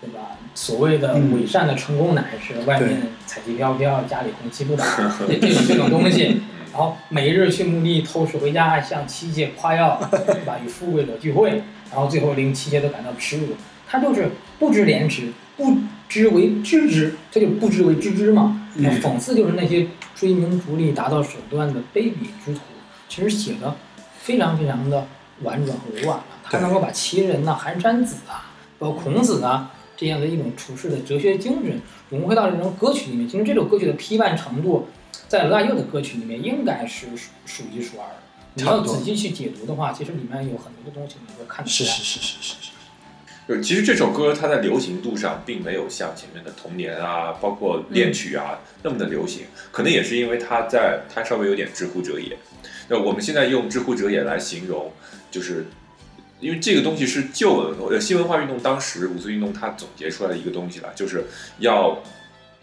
[0.00, 0.36] 对吧？
[0.54, 4.84] 所谓的嗯伪善的成功乃是外面彩旗飘飘，家里红旗不倒，
[5.28, 6.40] 这这种这种东西。
[6.72, 10.58] 然后每日去墓地偷食回家，向妻妾夸耀，对吧？
[10.64, 13.48] 与富贵者聚会，然后最后令妻妾都感到耻辱。
[13.88, 14.28] 他就是
[14.58, 15.76] 不知廉耻，不
[16.08, 18.68] 知为知之，他就不知为知之嘛。
[18.74, 22.60] 嗯讽刺就是那些追名逐利、达到手段的卑鄙之徒。
[23.08, 23.74] 其实写的
[24.18, 25.06] 非常非常的
[25.42, 26.24] 婉转和委婉了。
[26.42, 31.80] 他能够把齐人呐、寒山子啊，包括孔子啊这样的一种处世的哲学精神
[32.10, 33.28] 融汇到这种歌曲里面。
[33.28, 34.88] 其实这首歌曲的批判程度，
[35.28, 38.16] 在罗大佑的歌曲里面应该是数数一数二的。
[38.56, 41.90] 你要仔细去解读的话，其实里面有很多的东西你会看出来。
[41.90, 42.70] 是是是是是是，
[43.46, 52.36] 就其实这首歌它在流行度上并没有像前面的《童年》啊，包括恋曲啊、那么的流行，可能也是因为它在它稍微有点知乎者也。
[52.88, 54.90] 那我们现在用知乎者也来形容，
[55.30, 55.66] 就是
[56.40, 61.24] 因为这个东西是旧文呃新文化运动当时五四运动它总结出来的一个东西了，就是
[61.58, 62.02] 要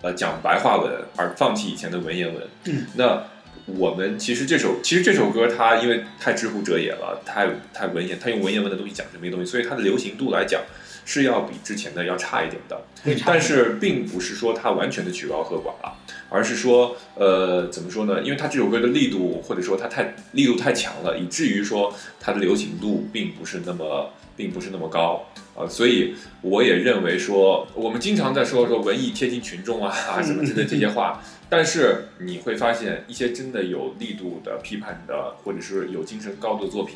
[0.01, 2.47] 呃讲白话文而放弃以前的文言文。
[2.63, 3.23] 嗯，那
[3.65, 10.61] 我们其实这首其实这首歌它因为太知乎者也了，太太文言，它用文言文的东西讲这么一个东西，所以它的流行度来讲
[11.05, 12.81] 是要比之前的要差一点的。
[13.25, 15.93] 但是并不是说它完全的曲高和寡了，
[16.29, 18.21] 而是说，呃，怎么说呢？
[18.21, 31.21] 因为它这首歌的力度或者说它太力度太强了，以至于说它的流行度并不是那么并不是那么高啊、呃所以我也认为说，我们经常在说说文艺贴近群众啊啊什么之类这些话，
[31.55, 36.95] 但是你会发现一些真的有力度的批判的，或者是有精神高度的作品，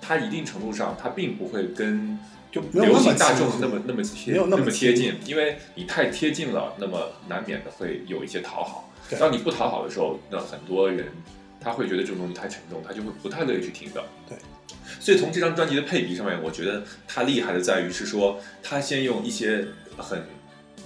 [0.00, 2.18] 它一定程度上它并不会跟
[2.50, 8.90] 就流行大众那么那么贴那么贴近，因为你太贴近了，那么难免的会有一些讨好。
[9.20, 11.08] 当你不讨好的时候，那很多人
[11.60, 14.02] 他会觉得这种东西太沉重，他就会不太乐意去听的。
[14.26, 14.38] 对。
[14.98, 19.66] 所以从这张专辑的配比上面，我觉得它厉害的在于是说，它先用一些
[19.98, 20.22] 很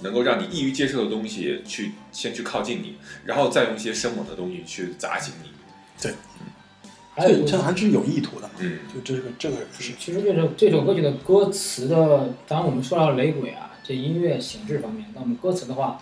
[0.03, 2.95] 能够让你易于接受的东西去先去靠近你，
[3.25, 5.49] 然后再用一些生猛的东西去砸醒你。
[6.01, 6.13] 对
[7.15, 8.49] 还有这这还是有意图的？
[8.59, 16.01] 嗯就这个这个不是其实这首这首歌曲的歌词的，当然我们说到雷鬼啊，这音乐形式方面，那我们歌词的话，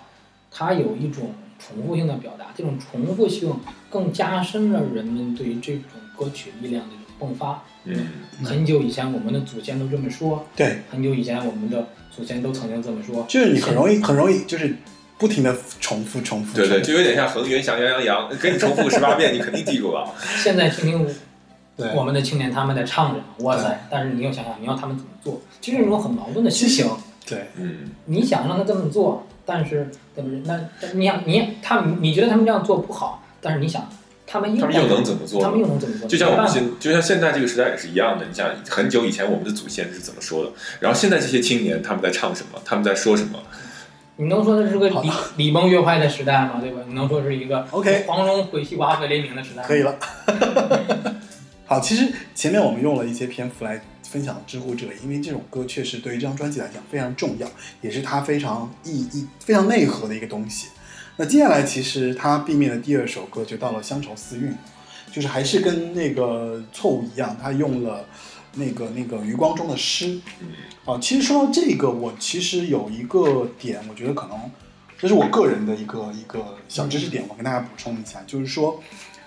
[0.50, 3.54] 它有一种重复性的表达，这种重复性
[3.90, 5.84] 更加深了人们对于这种
[6.18, 7.64] 歌曲力量的迸发。
[7.84, 7.96] 嗯
[8.44, 13.26] 很久以前我们的祖先都这么说，对，很久以前我们的祖先都曾经这么说。
[13.28, 14.76] 就是你很容易很容易就是
[15.18, 16.56] 不停的重复重复。
[16.56, 20.08] 对对，就有点像恒源祥羊羊羊，给 你重复十八遍，你肯定记住了。
[20.44, 21.08] 现在听听
[21.78, 23.88] 对我们的青年他们在唱着，哇塞！
[23.90, 26.88] 但是你又想想，你要他们怎么做，其实一种很矛盾的心情。
[27.26, 30.42] 对嗯你想让他这么做，但是对不对？
[30.46, 30.60] 那
[30.94, 33.88] 你想你他们你觉得他们这样做不好，但是你想
[34.32, 36.08] 他们又他们又能怎么做他们又能怎么做？
[36.08, 38.26] 就像我们现，就像现在这个时代也是一样的。
[38.26, 43.38] 你想，很久以前我们的祖先是怎么说的，然后现在这些青年他们在唱什么，他们在说什么？
[44.16, 46.60] 你能说这是个礼礼崩乐坏的时代吗？
[46.62, 46.80] 对吧？
[46.88, 49.64] 你能说是一个 OK 黄龙毁西瓜和雷鸣的时代？
[49.64, 49.98] 可以了。
[51.66, 57.48] 好，其实前面我们用了一些篇幅来分享《知乎者》，因为这首歌确实对于这张专辑来讲非常重要，
[57.82, 60.68] 也是它非常意义、非常内核的一个东西。
[61.18, 64.50] 那接下来其实他 B 面的第二首歌就到了《乡愁四韵》，
[65.12, 68.06] 就是还是跟那个错误一样，他用了
[68.56, 70.20] 那个那个余光中的诗。
[70.86, 74.38] 啊，其实说到这个，我其实有一个点，我觉得可能
[74.98, 78.82] 这是我个人的一个一个小知识点，我跟大家补充一下，就是说。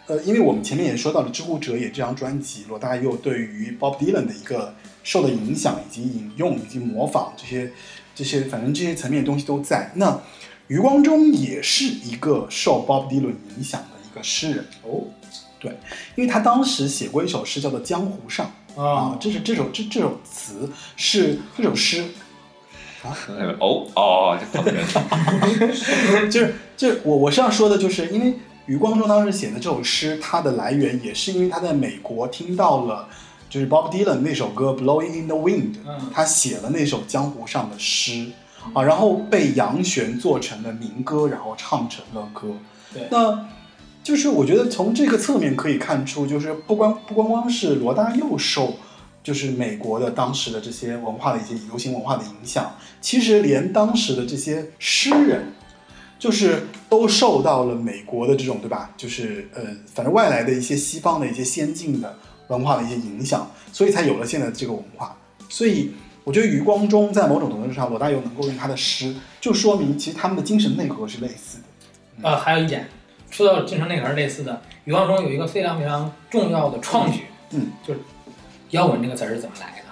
[0.07, 7.72] 呃，因为我们前面也说到了《知乎者也》这张专辑，罗大佑对于 Bob Dylan 的一个受的影响，以及引用以及模仿这些
[8.14, 9.93] 这些，反正这些层面的东西都在。
[9.95, 10.20] 那
[10.68, 14.66] 余光中也是一个受 Bob Dylan 影响的一个诗人。
[14.82, 15.04] 哦，
[15.58, 15.76] 对，
[16.16, 18.50] 因为他当时写过一首诗叫做《江湖上》
[18.80, 22.04] 啊，这是这首这这首词是这首诗，
[23.02, 23.16] 啊。
[23.60, 24.38] 哦哦，
[26.30, 28.34] 就是 就是我我是要说的，就是因为。
[28.66, 33.06] 余光中当时写的这首诗，它的来源也是因为他在美国听到了，
[33.50, 35.74] 就是 Bob Dylan 那首歌《Blowing in the Wind》，
[36.10, 38.28] 他写了那首江湖上的诗，
[38.72, 42.48] 啊，然后被杨玄做成了民歌，然后唱成了歌。
[42.92, 43.48] 对，那
[44.02, 48.74] 就是我觉得从这个侧面可以看出，就是不光不光光是罗大佑受，
[49.22, 55.52] 就是美国的当时的这些文化的一些流行文化的影响，其实连当时的这些诗人。
[56.16, 58.90] 就是都受到了美国的这种，对吧？
[58.96, 59.62] 就是呃，
[59.92, 62.16] 反正外来的一些西方的一些先进的
[62.48, 65.14] 文化的一些影响，所以才有了现在的这个文化。
[65.50, 65.92] 所以
[66.25, 71.64] 我觉得余光中在某种程度上，罗大佑能够用他的诗，就说明其实他们的精神内核是类似的。
[72.29, 72.89] 呃，还有一点，
[73.31, 78.01] 说到精神内核是类似的，余光中有一个非常非常重要的创举，嗯，就是
[78.70, 79.85] 摇滚这个词儿是怎么来的？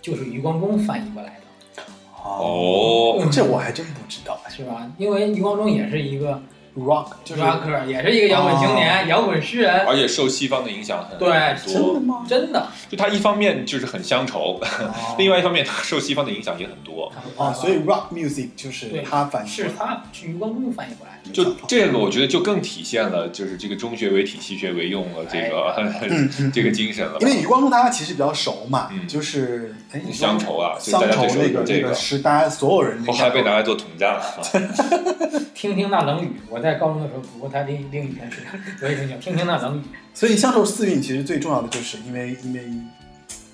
[0.00, 1.82] 就是余光中翻译过来的。
[2.24, 4.88] 哦，这我还真不知道，是吧？
[4.96, 6.40] 因为余光中也是一个
[6.76, 11.28] rock，就是 rocker，也是一个摇滚青年、摇滚诗人，而且受西方的影响很对，
[11.66, 11.72] 多。
[11.72, 12.24] 真的吗？
[12.28, 12.66] 真的。
[12.88, 14.60] 就他一方面就是很乡愁，
[15.18, 17.12] 另外一方面他受西方的影响也很多。
[17.36, 21.30] 啊，所以 rock music 就是他反，是他是余光中翻译过来的。
[21.32, 27.18] 就这个，我觉得就更体现了，就是这个中学为体，西学为用了这个这个精神了。
[27.20, 34.24] 因为余光中大家其实比较熟嘛，嗯就是哎，乡愁啊，乡愁那个这个是大家所有人后来被拿来做统战了。
[35.54, 38.38] 听听那冷雨，我在高中的时候读过他另另一篇诗，
[38.80, 39.82] 我也挺喜欢听听那冷雨。
[40.14, 42.62] 所以乡愁四韵其实最重要的就是因为因为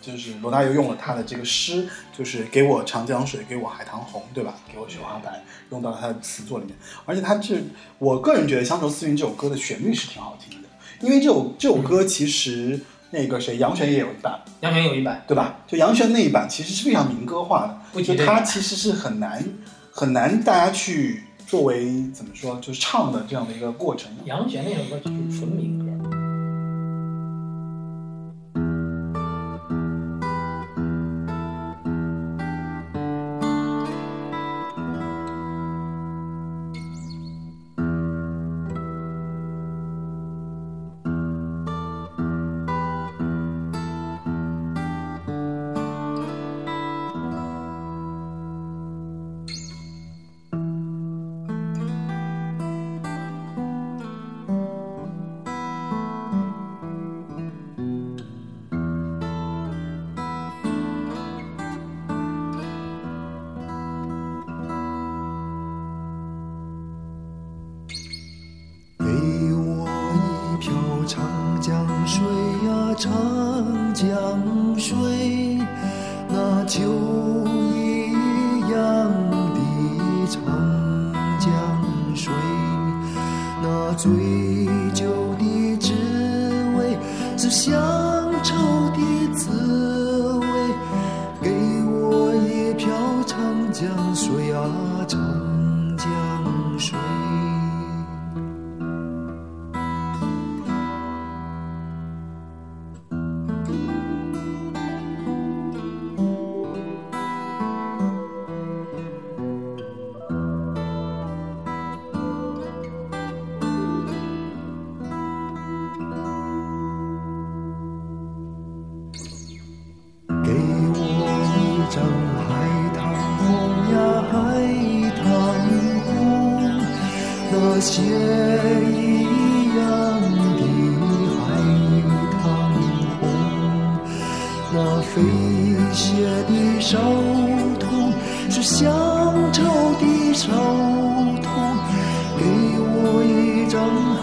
[0.01, 1.87] 就是罗大佑用了他的这个诗，
[2.17, 4.55] 就是给我长江水，给我海棠红，对吧？
[4.73, 6.75] 给我雪花白，用到了他的词作里面。
[7.05, 7.57] 而且他这，
[7.99, 10.69] 我个人觉得乡愁四韵这首歌的旋律是挺好听的，
[11.01, 12.81] 因为这首这首歌其实
[13.11, 15.59] 那个谁杨泉也有一版，杨泉有一版，对吧？
[15.67, 19.45] 就杨泉那一版其实是非常民歌化的，就不提这个它其实是很难
[19.91, 24.13] 很难大家去作为怎么说，就是唱的这样的一个过程。
[24.27, 26.18] 杨弦那首歌就是纯民歌。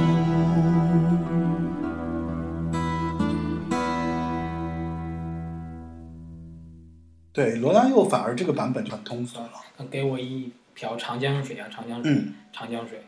[7.31, 9.51] 对罗大佑反而这个版本就很通算了。
[9.77, 12.13] 他给我一瓢长江水啊长江水
[12.51, 13.01] 长江水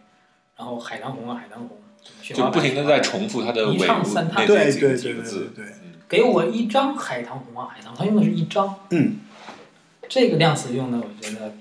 [0.56, 1.78] 然后海棠红啊海棠红
[2.22, 3.84] 就不停的在重复他的尾部
[4.48, 5.22] 对对对对
[5.54, 5.66] 对。
[6.08, 8.74] 给我一张海棠红啊海棠他用的是一张。
[8.92, 9.18] 嗯。
[10.08, 11.54] 这个量词用的我觉得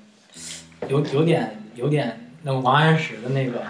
[0.88, 3.62] 有有点有点那个王安石的那个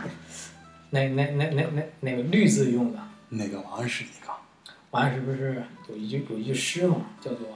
[0.90, 2.98] 那那那那那那个绿字用的。
[3.30, 4.32] 那个王安石那个，
[4.90, 7.46] 王安石不是有一句有一句诗嘛，叫做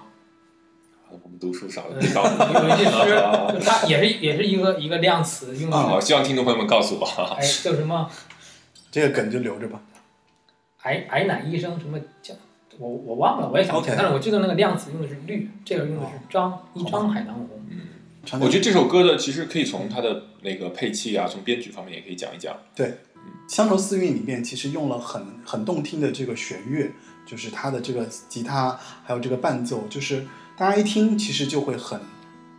[1.11, 1.88] 我们读书少？
[1.90, 2.12] 有一句诗，
[3.52, 7.07] 就它也是也是一个一个量词用的好，是，希望听众朋友们告诉我。
[7.36, 8.09] 哎叫什么？
[8.90, 9.82] 这个梗就留着吧。
[10.82, 12.34] 矮矮奶医生什么叫？
[12.78, 17.48] 我我忘了，我也想不起来但是我记得那个量词用的是绿，这个用的是张，一张海棠红。
[18.40, 22.56] 我觉得这首歌的其实可以从它的那个配器啊，从编曲方面也可以讲一讲。
[22.74, 22.98] 对，
[23.48, 26.90] 乡愁四韵里面其实用了很很动听的这个弦乐，
[27.26, 32.00] 就是它的这个吉他还有这个伴奏，就是大家一听其实就会很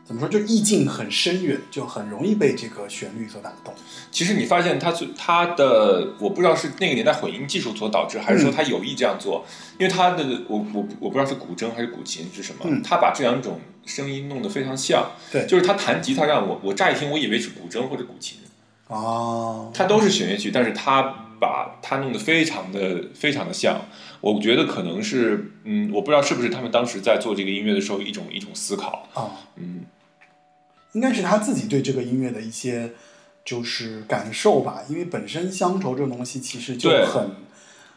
[0.04, 3.74] 怎么说，就意境很深远，就很容易被这个旋律所打动。
[4.12, 9.44] 其实你发现它最它的，我不知道是那个年代混音技术所导致，还是说他有意这样做，
[9.80, 15.12] 因为他的我我我不知道是古筝还是古琴是什么，嗯他把这两种声音弄得非常像。
[15.32, 15.46] 对。
[15.48, 18.40] 就是他弹吉他让我我乍一听我以为是古筝或者古琴，
[18.88, 21.02] 哦，它都是弦乐曲，但是他
[21.40, 23.86] 把它弄得非常的非常的像。
[24.22, 29.86] 我觉得可能是，嗯，我不知道是不是他们当时在做这个音乐的时候一种一种思考，啊，嗯，
[30.94, 32.92] 应该是他自己对这个音乐的一些
[33.44, 37.30] 就是感受吧，因为本身乡愁这种东西其实就很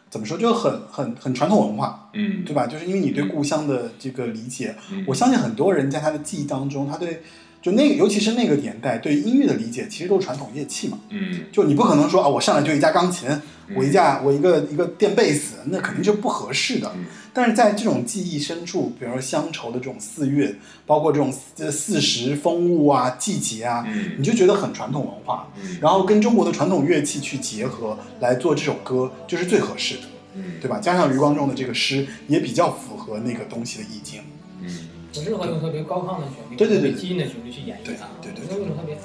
[0.09, 2.65] 怎么说，就很很很传统文化，嗯，对吧？
[2.67, 7.21] 就是因为你对故乡的这个理解，嗯我相信很多人在他的记忆当中，他对
[7.61, 10.97] 就那个尤其是那个年代对音乐的理解，其实都是传统乐器嘛。
[11.09, 13.29] 嗯就你不可能说啊，我上来就一架钢琴，
[13.67, 16.91] 嗯我一架我一个一个电贝斯，那肯定就不合适的。
[16.95, 20.55] 嗯但是在这种记忆深处，比如说乡愁的这种四月，
[20.85, 25.47] 包括这种呃四时风物啊、季节啊，嗯你就觉得很传统文化。
[25.61, 30.03] 嗯然后跟中国的传统乐器去结合来做这首歌，就是最合适的，
[30.35, 30.79] 嗯对吧？
[30.79, 34.21] 加上余光中的这个诗，也比较符合那个东西的意境。
[34.61, 38.97] 嗯，不适合用特别高亢的旋律，对对对特别激进的旋律去演绎它，对对对我觉得用特别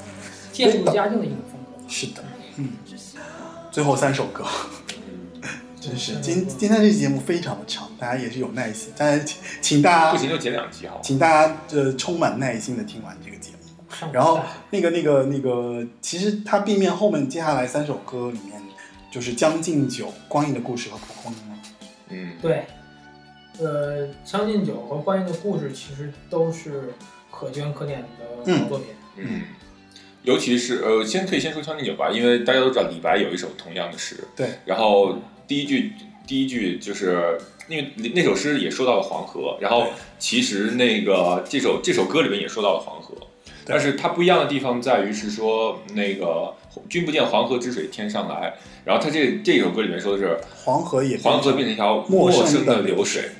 [0.52, 1.82] 渐入佳境的一种风格。
[1.88, 2.24] 是的，
[2.56, 2.68] 嗯。
[3.70, 4.44] 最后三首歌，
[4.90, 5.03] 嗯
[5.84, 11.00] 真是今今天这期节目非常的长，大家也是有耐心，大家请请大家不行就剪两集好了。
[11.02, 13.58] 请大家呃充满耐心的听完这个节目。
[14.10, 18.60] 然后那个那个那个，其实它 B 面后面接下来三首歌里面，
[19.10, 21.38] 就是《将进酒》《光阴的故事》和《蒲公英》。
[22.08, 22.64] 嗯对，
[23.58, 26.94] 呃，《将进酒》和《光阴的故事》其实都是
[27.30, 28.02] 可圈可点
[28.46, 28.88] 的好作品。
[29.16, 29.42] 嗯，
[30.22, 34.24] 尤其是呃，先可以先说《将进酒》吧，因为大家都知道李白有一首同样的诗。
[34.34, 34.48] 对。
[34.64, 35.16] 然后
[35.46, 35.92] 第一句
[36.26, 37.38] 第一句就是
[37.68, 39.88] 因为那首诗也说到了黄河，然后
[40.18, 43.14] 其实那个这首这首歌里面也说到了黄河，
[43.64, 46.54] 但是它不一样的地方在于是说那个
[46.88, 53.30] 君不见黄河之水天上来，然后它这这首歌里面说的是黄河也黄河变成一条陌陌生生的的流水。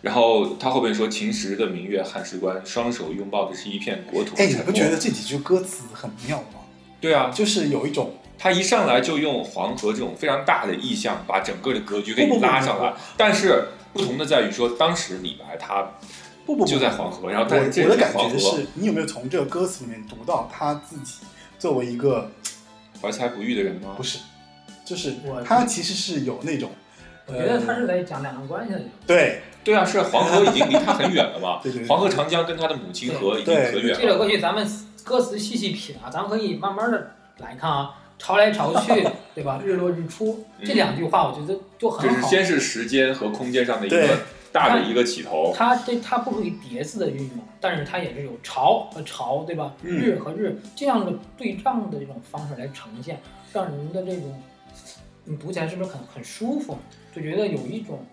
[0.00, 4.54] 然后他后边说：“秦时的明月汉时关，双手拥抱的是一片国土的哎，你。
[4.62, 6.60] 不觉得这几句歌词很妙吗？
[7.00, 12.94] 对啊，就是有一种他一上来就用黄河这种非常大的意象，把整个的格局给你不不不拉上来。
[13.16, 15.82] 但是不同的在于说，当时李白他
[16.46, 21.16] 不不不就在黄河，然后我但是我的感个黄河觉是，你有没有从这个歌词里面读到他自己
[21.58, 22.30] 作为一个
[23.02, 24.02] 怀才不遇的人吗不？
[24.02, 24.20] 是，
[24.84, 26.70] 就是我他其实是有那种，
[27.26, 28.80] 我觉得他是在讲两岸关系的。
[29.06, 31.80] 对对啊，是黄河已经离他很远了嘛对 对。
[31.80, 34.18] 对黄河长江跟他的母亲河已经对很远这首了。
[34.18, 34.66] 歌曲咱们
[35.04, 39.60] 歌词细细品啊，咱们可以慢慢的来看啊，潮来潮去， 对吧？
[39.64, 42.28] 日落日出嗯这两句话，我觉得就就是很好。
[42.28, 44.08] 先是时间和空间上的一个
[44.52, 45.54] 大的一个起头。
[45.56, 49.72] 它这它不属于叠字的运用，但是它也是有潮和潮，对吧？
[49.82, 53.20] 嗯日和日这样的对仗的这种方式来呈现，
[53.52, 54.42] 让人的这种
[55.24, 56.76] 你读起来是不是很很舒服？
[57.14, 58.04] 就觉得有一种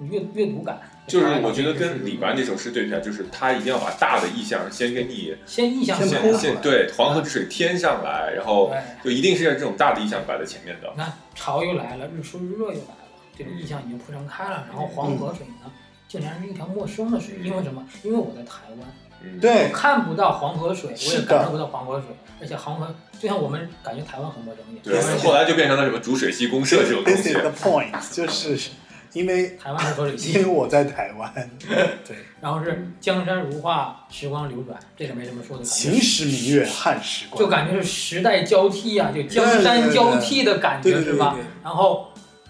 [0.00, 0.80] 阅阅读感。
[1.06, 10.88] 就是我觉得跟李白那首诗对比起来，就是他一定要把大的意象先给你先意象先先对黄河之水天上来，然后哎，就一定是要这种大的意象摆在前面的。
[10.94, 14.64] 你看潮又来了，日出日落又来了，这个意象已经铺陈开了。
[14.68, 15.72] 然后黄河水呢，
[16.06, 17.84] 竟然是一条陌生的水，因为什么？
[18.04, 18.88] 因为我在台湾，
[19.22, 22.06] 嗯，对我看不到黄河水，我也感受不到黄河水，
[22.40, 24.84] 而且黄河就像我们感觉台湾很陌生一样。
[24.84, 27.38] 对后来就变成了什么煮水系公社这种东 This 西 is。
[27.38, 28.70] the point，就是
[29.12, 31.32] 因为台湾是因，为我在台湾，
[32.06, 35.62] 对，然后是江山如画，时光流转，这是没什么说的。
[35.62, 41.44] 感秦时明月汉时关，就感觉是时代交替啊，就江山交替的感觉是吧对？
[41.62, 42.08] 然后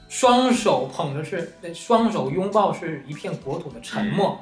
[0.09, 4.39] 双手捧着是，双手拥抱是一片国土的沉默，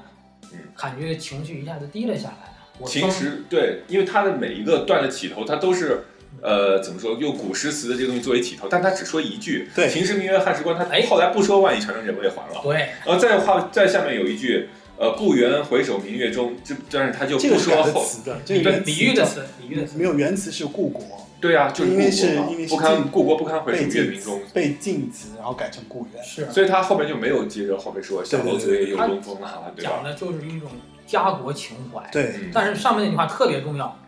[0.53, 2.53] 嗯感觉情绪一下子低了下来。
[2.79, 6.05] 我其说实对，因为他的每一个段的起头，他都是。
[6.43, 7.15] 呃，怎么说？
[7.19, 12.61] 用古诗词的这个东西作为起头，但他只说一句“对秦时明月汉时关”，他哎后来不说“万里长城人未还”了。
[12.63, 20.05] 对，然后再话再下面有一句，呃，故园回首明月中，这但是他就不说后，词的，这个比喻的词，比喻的词没。
[20.05, 21.05] 有原词是故国，
[21.41, 26.25] 对啊，就是因为故国嘛是因为是不堪故国不堪回首月明中，被禁词，然后改成故园。
[26.25, 29.91] 是所以他后面就没有接着后面说小楼昨夜又东风啊，对吧？
[29.93, 30.71] 讲的就是一种
[31.07, 32.09] 家国情怀。
[32.11, 34.00] 对，嗯但是上面那句话特别重要，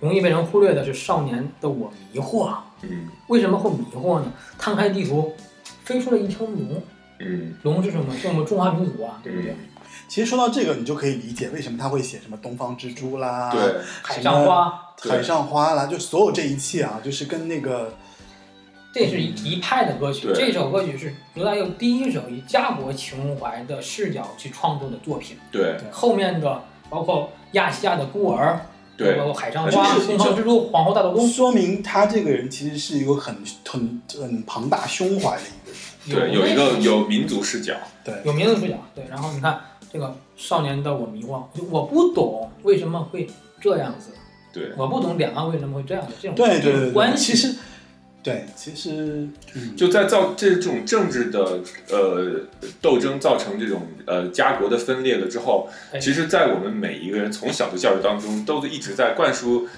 [0.00, 2.54] 容易被人忽略的是少年的我迷惑。
[2.82, 4.32] 嗯为什么会迷惑呢？
[4.56, 5.34] 摊开地图，
[5.84, 6.82] 飞出了一条龙，
[7.18, 8.16] 嗯龙是什么？
[8.16, 9.56] 是我们中华民族啊，对不对？
[10.06, 13.60] 其实说到这个，你就可以理解为什么他会写什么东方之珠啦，对，
[14.02, 17.92] 海上花，海上花啦，就所有这一切啊，就是跟那个
[18.94, 20.28] 这是一一派的歌曲。
[20.28, 25.36] 对这首歌曲是罗大佑第一首以家国情怀的视角去创作的作品。
[25.50, 28.58] 对后面的包括亚细亚的孤儿，
[28.98, 33.34] 对包括海上花、就是东方之珠、皇后大道东，说明他这个人其实是一个很
[33.64, 35.42] 很很庞大胸怀的
[36.04, 36.32] 一个人。
[36.32, 37.74] 对，有一个有民族视角，
[38.04, 38.74] 对，有民族视角。
[38.94, 39.60] 对，然后你看
[39.92, 43.28] 这个少年的我迷惘，就我不懂为什么会
[43.60, 44.10] 这样子，
[44.52, 47.54] 对我不懂两岸为什么会这样子，这种对对这种对对，关系其实
[48.20, 52.40] 对，其实嗯，就在造这种政治的呃
[52.82, 59.68] 斗争造成这种呃家国的分裂了之后，哎其实，在我们每一个人从小的教育当中，都一直在灌输，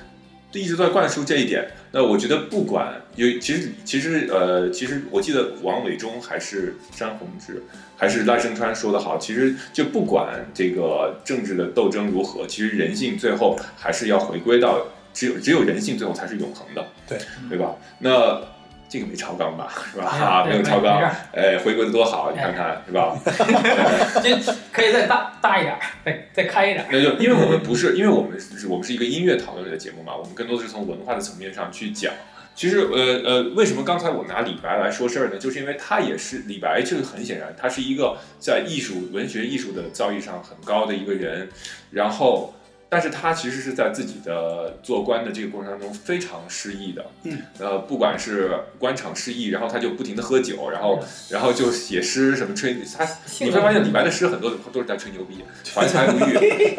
[0.53, 1.71] 一直在灌输这一点。
[1.93, 7.63] 那我觉得，不管有其实其实呃，其实我记得王伟忠还是张宏志
[7.97, 17.75] 还是赖声川说的好，其实就不管这个政治的斗争如何，其实人性最后还是要回归到只有只有人性最后才是永恒的，对对吧？
[17.99, 18.41] 那
[18.89, 20.09] 这个没超纲吧，是吧？
[20.11, 21.01] 哎啊，没有超纲
[21.33, 23.17] 哎，回归的多好，你看看，是吧？
[24.23, 24.37] 这
[24.73, 26.89] 可以再大大一点儿，再再开一点儿。
[26.91, 32.13] 那就因为我们不是，因为我们是我们是一个音乐讨论类的节目嘛，我们更多的是从文化的层面上去讲。
[32.53, 35.39] 其实，呃呃，为什么刚才我拿李白来说事儿呢？
[35.39, 41.49] 就是因为他也是李白，这个很显然，他是一个在艺术、文学、艺术的造诣上很高的一个人。
[41.93, 42.53] 然后，
[42.93, 47.07] 但是他其实是在自己的做官的这个过程当中非常失意的。
[47.23, 53.09] 嗯，呃，不管是官场失意，然后他就不停的喝酒，然后然后就写诗什么吹他。
[53.39, 56.77] 你会发现李白的诗很多都是在吹牛逼， 怀才不遇。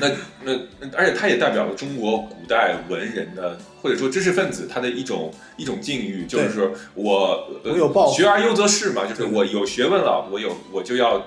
[0.00, 0.08] 那
[0.44, 7.50] 那那而且他也代表了中国古代文人的或者说知识分子他的一种一种境遇，就是说我
[8.14, 11.20] 学而优则仕嘛，就是我有学问了，我有我就要。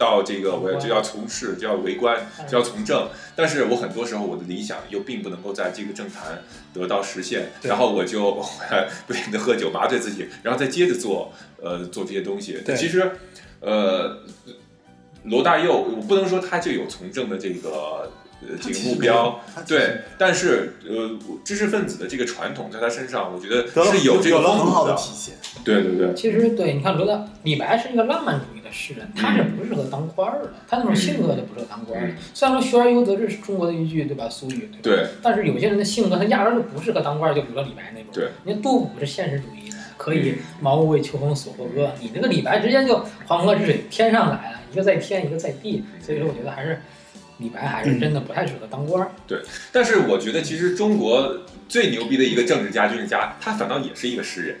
[0.00, 3.06] 到这个，我要就要从事，就要为官，就要从政。
[3.36, 6.42] 但是我很多时候我的理想又并不能够在这个政坛
[6.72, 8.42] 得到实现，然后我就
[9.06, 11.30] 不停的喝酒麻醉自己，然后再接着做
[11.62, 12.62] 呃做这些东西。
[12.64, 13.12] 对其实
[13.60, 14.22] 呃，
[15.24, 21.10] 罗大佑，我不能说他就有从政的这个呃这个目标，对，但是呃
[21.44, 24.66] 知识分子的这个传统在他身上，我觉得是有这个了很。
[24.66, 25.34] 好的体现。
[25.62, 32.06] 对对对，其实对，你看罗大李白是一个浪漫主义的诗人，他是不适合当官儿的，他那种性格就不适合当官儿。
[32.06, 34.94] 嗯虽然说学而优则仕是中国的一句对吧俗语，对？
[34.94, 38.10] 对但是有些人的性格他压根儿就不适合当官儿，就比如说李白那种。
[38.12, 46.80] 对，你看杜甫是现实主义的，可以茅屋为秋风所破歌，你那个李白直接就黄河之水天上来了，一个在天，一个在地，所以说我觉得还是
[47.38, 49.10] 李白还是真的不太适合当官儿。
[49.26, 49.40] 对
[49.72, 54.56] 但是我觉得其实中国最牛逼的一个政治家、军事家，他反倒也是一个诗人，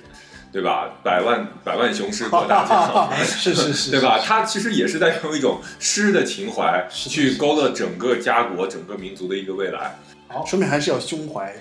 [0.52, 0.90] 对吧？
[1.02, 3.08] 百万百万雄师过大江。
[3.24, 4.18] 是是是，对吧？
[4.18, 9.96] 他其实也是在用一种诗的情怀去勾勒整个家国、整个民族的一个未来，
[10.28, 11.54] 好说明还是要胸怀，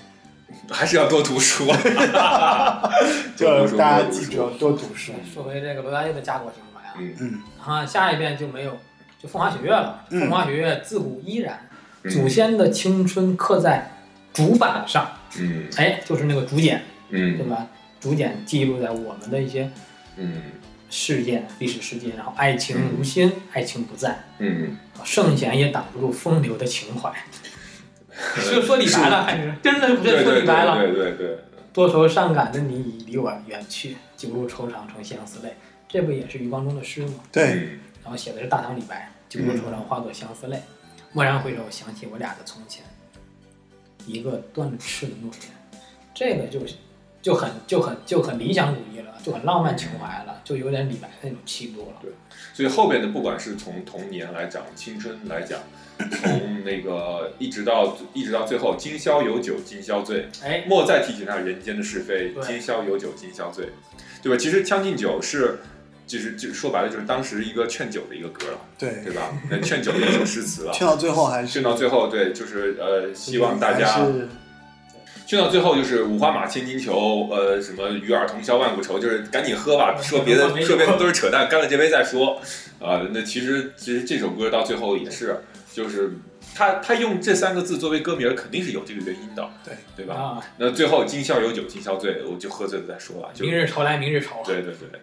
[0.71, 1.67] 还是要多读书。
[3.37, 5.13] 就大家记住要多读书。
[5.33, 8.77] 说回这个罗大佑的家国情怀啊，嗯嗯，啊，下一遍就没有
[9.21, 10.01] 就风花雪月了。
[10.09, 11.69] 嗯风花雪月自古依然，
[12.03, 13.91] 嗯祖先的青春刻在
[14.33, 17.67] 竹板上，嗯哎，就是那个竹简，嗯对嗯吧？
[17.99, 19.69] 竹简记录在我们的一些
[20.17, 20.41] 嗯
[20.89, 27.13] 事件、历史事件，然后爱情如新，爱情不在，嗯，圣贤也挡不住风流的情怀。
[28.35, 30.77] 说说李白了，还是真的不是说李白了。
[30.81, 31.37] 对对对，
[31.71, 35.53] 多愁善感的你已离我远去，酒入愁肠成相思泪。
[35.87, 37.13] 这不也是余光中的诗吗？
[37.31, 40.61] 对，嗯然后写的是大唐李白，酒入愁肠化作相思泪，
[41.13, 42.83] 蓦然回首，想起我俩的从前，
[44.05, 45.81] 一个断了翅的诺言。
[46.13, 46.59] 这个就
[47.21, 51.97] 就很就很就很理想主义了，就很浪漫情怀了，就有点李白那种气度了。
[52.01, 52.11] 对
[52.53, 55.59] 所以后边的不管是从童年来讲，青春来讲，
[56.21, 63.69] 从那个一直到一直到最后，今宵有酒今宵醉，哎，莫再提起那人间的是非，今宵有酒今宵醉，
[64.21, 64.37] 对吧？
[64.37, 65.59] 其实《将进酒》是
[66.07, 69.37] 就是就说白了就是当时一个劝酒的一个歌了，对，对吧？
[69.49, 70.71] 那劝酒的一首诗词了。
[70.73, 74.05] 劝到最后还是劝到最后，对，就是呃，希望大家
[75.29, 82.41] 还是劝到最后就是五花马，千金裘，呃，什么与尔同销万古愁，就是赶紧喝吧，说别的说别的都是扯淡，干了这杯再说。
[82.79, 85.35] 啊、那其实其实这首歌到最后也是，
[85.71, 86.13] 就是
[86.55, 90.15] 他他用这三个字作为歌名，肯定是有这个原因的，对对吧？
[90.15, 94.41] 啊，那最后今宵有酒今宵醉，我就喝醉了再说吧，就明日愁来明日愁。
[94.45, 94.99] 对对对。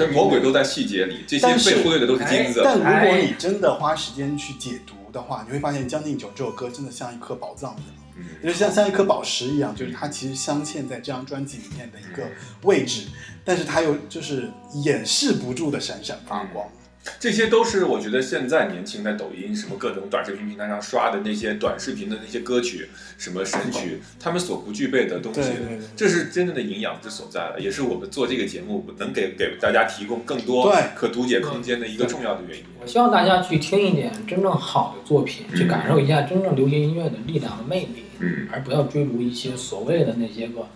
[0.00, 2.62] 这魔鬼都在细节里，这些被忽略的都是金子。
[2.64, 7.94] 但如果你真的花时间去解读的话，你会发现《将进酒》这首歌真的像一颗宝藏一样。
[8.16, 12.22] 嗯就像像一颗宝石一样，就是它其实镶嵌在这张专辑里面的一个
[12.62, 13.08] 位置，
[13.44, 14.50] 但是它又就是
[14.84, 16.66] 掩饰不住的闪闪发光。
[17.18, 25.50] 这些都是我觉得现在年轻在抖音什么各种短视频平台上刷的那些短视频的那些歌曲，什么神曲，他们所不具备的东西对。
[25.50, 32.64] 对对，这是真正的营养之所在了，也是我们做这个节目能给给大家提供更多可读解空间的一个重要的原因。
[32.80, 40.68] 我希望大家去听一点真正好的作品，嗯去感受一下真正流行音乐的力量和魅力，嗯，而不要追逐一些所谓的那些个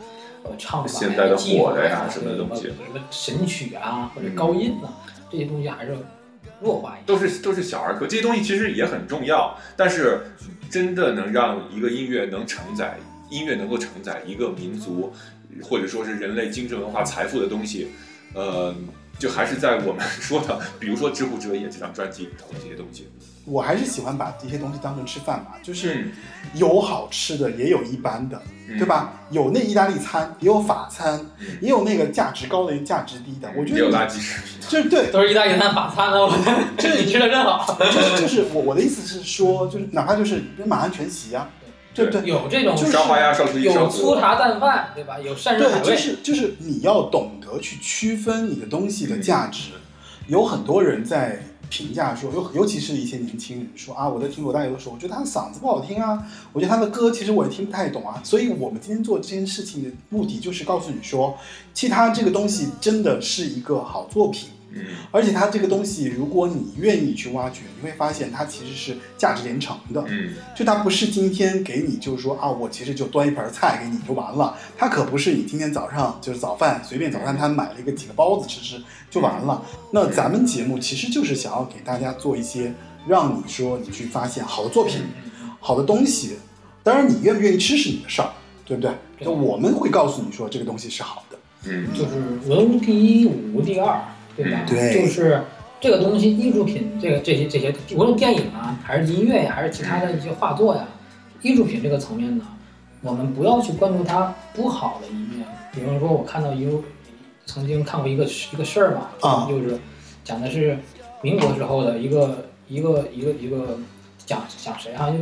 [0.42, 2.62] 呃唱法现在的技的呀什么的东西。
[2.62, 5.04] 什么神曲啊或者高音啊，
[5.34, 5.96] 这些东西还是
[6.60, 7.06] 弱化一些。
[7.06, 10.20] 都是都是小儿科，这些东西其实也很重要，但是
[10.70, 12.98] 真的能让一个音乐能承载，
[13.30, 15.12] 音乐能够承载一个民族，
[15.62, 17.88] 或者说是人类精神文化财富的东西，
[18.34, 18.74] 呃，
[19.18, 23.08] 就还是在我们说的，比如说《知乎者也》这张专辑里头的这些东西。
[23.44, 26.12] 我还是喜欢把这些东西当成吃饭吧，就是嗯
[26.54, 29.12] 有好吃的，也有一般的，嗯对吧？
[29.30, 33.50] 有那意大利餐，也有法餐，嗯也有那个价值高的，价值低的。
[33.56, 34.60] 我觉也有垃圾食品。
[34.68, 36.32] 就是对，都是意大利餐、法餐的，我
[36.78, 37.76] 这 你吃的真好。
[37.78, 41.50] 就是就是我我的意思是说，就是哪怕就是马鞍全席啊，
[41.94, 42.22] 对不对？
[42.24, 45.18] 有这种就是烧花鸭、烧雏鸡、有粗，茶淡饭，对吧？
[45.18, 49.72] 有膳食海对，就，是就是你要懂得去区分你的东西的价值。
[50.26, 51.42] 有很多人在
[51.76, 58.20] 评价说，尤尤其是一些年轻人说啊，我在听罗大佑的时候，我觉得他的嗓子不好听啊，我觉得他的歌其实我也听不太懂啊。
[58.22, 61.36] 所以我们今天做这件事情的目的就是告诉你说，
[61.72, 64.50] 其他这个东西真的是一个好作品。
[64.74, 70.04] 嗯而且它这个东西，如果你愿意去挖掘，你会发现它其实是价值连城的。
[70.08, 74.56] 嗯就它不是今天给你，就是说啊，我其实就端一盘菜给你就完了。
[74.76, 79.62] 它可不是你今天早上就是早饭随便早餐摊买了一个几个包子吃吃就完了。
[79.92, 82.72] 那咱们节目其实就是想要给大家做一些，
[83.06, 85.02] 让你说你去发现好的作品、
[85.60, 86.36] 好的东西。
[86.82, 88.28] 当然，你愿不愿意吃是你的事儿，
[88.64, 88.92] 对不对？
[89.18, 91.38] 对就我们会告诉你说这个东西是好的。
[91.66, 94.04] 嗯就是文无第一，武无第二，
[94.36, 94.62] 对吧？
[94.66, 94.76] 就
[95.06, 95.42] 是
[95.80, 100.86] 这个东西，艺术品，这个这些这些，无论电影啊，还是音乐呀，还是其他的一些画作呀，
[101.42, 102.44] 艺术品这个层面呢，
[103.02, 105.46] 我们不要去关注它不好的一面。
[105.72, 106.78] 比方说，我看到一个
[107.46, 109.78] 曾经看过一个一个事儿吧，啊就是
[110.22, 110.78] 讲的是
[111.20, 113.78] 民国时候的一个一个一个一个
[114.24, 115.10] 讲讲谁啊？
[115.10, 115.18] 就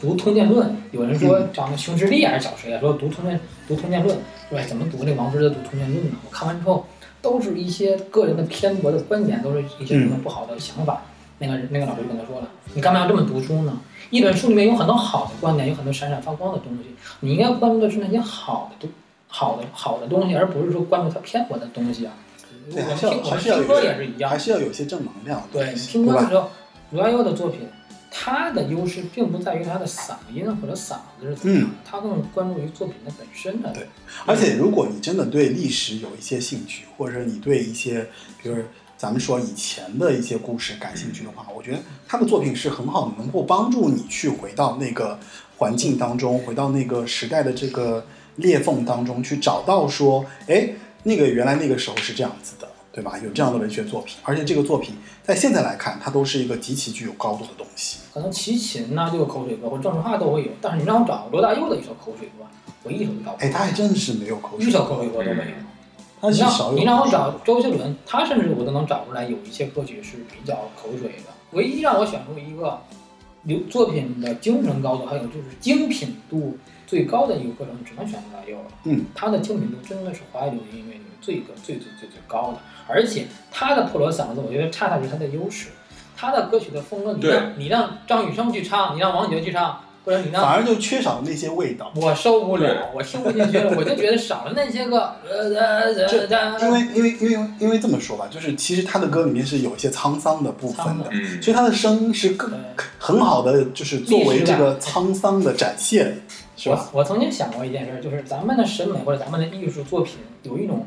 [0.00, 2.80] 读《通鉴论》，有人说讲的熊十力还是讲谁啊？
[2.80, 4.16] 说读《通鉴读《通鉴论》，
[4.48, 6.16] 说哎怎么读那王之的读《通鉴论》呢？
[6.24, 6.86] 我看完之后，
[7.22, 11.02] 都是一些个人的偏颇的观点，都是一些什么不好的想法。
[11.38, 13.80] 那个那个老师就跟他说了，你干嘛要这么读书呢？
[14.10, 18.90] 一本书里面有很多好的观点，有很多闪闪发光的东西，你应该关注的是那些好的东
[19.26, 22.12] 好的好的东西，而不是说关注他偏颇的东西啊。
[22.74, 25.72] 还是要还是要听歌也是一样还，是要有些正能量对？
[25.74, 26.50] 听歌的时候，
[26.90, 27.60] 罗大佑的作品，
[28.10, 31.70] 他的优势并不在于他的嗓音或者嗓子是怎么样，嗯。
[31.84, 33.72] 他更关注于作品的本身的。
[33.72, 33.86] 对。
[34.26, 38.08] 而且，如果你真的对历史有一些兴趣，或者是你对一些，
[38.42, 38.56] 比如
[38.96, 45.18] 咱们说以前的一些故事感兴趣的话，我觉得他的作品是很好的，能够帮助你去回到那个
[45.56, 48.04] 环境当中，回到那个时代的这个
[48.36, 50.70] 裂缝当中，去找到说，哎，
[51.04, 52.68] 那个原来那个时候是这样子的，
[53.00, 53.18] 对吧？
[53.24, 58.00] 有这样的文学作品，而且这个作品在现在来看，它都是一个极其具有高度的东西。
[58.12, 62.44] 可能齐秦呐、这个口水歌或者郑智化都会有，但是你让我找罗大佑的一首口水歌，
[62.82, 65.56] 我一首都找不哎，到，他还真是没有口水歌，一首口水歌都没有。
[66.20, 66.78] 他是你让少有。
[66.78, 71.32] 你让我找周杰伦，他甚至我都能找出来有一些歌曲是比较口水的。
[71.52, 72.78] 唯一让我选出一个
[73.44, 78.64] 流作品的精神高度，还有就是精品度最高的一个歌手，只能选罗大佑了。
[78.84, 82.58] 嗯，他的精品度真的是华语流行音乐里面最高最最最最高的，
[82.90, 85.68] 而且他的破锣嗓子，我觉得恰恰是他的优势。
[86.16, 91.90] 他的歌曲的风格，你让你让张雨生去唱，你让王杰去唱，或者你让反而就缺少了那些味道。
[91.96, 102.52] 我受不了，我听不进去了，我就觉得少了那些个呃呃呃呃，因为因为因为因为这么说吧，就是其实他的歌里面是有一些沧桑的部分的，嗯，所以他的声音是更
[102.98, 106.20] 很好的，就是作为这个沧桑的展现，
[106.54, 106.86] 是吧？
[106.92, 110.86] 我我曾经想过一件事，就是咱们的审美或者咱们的艺术作品有一种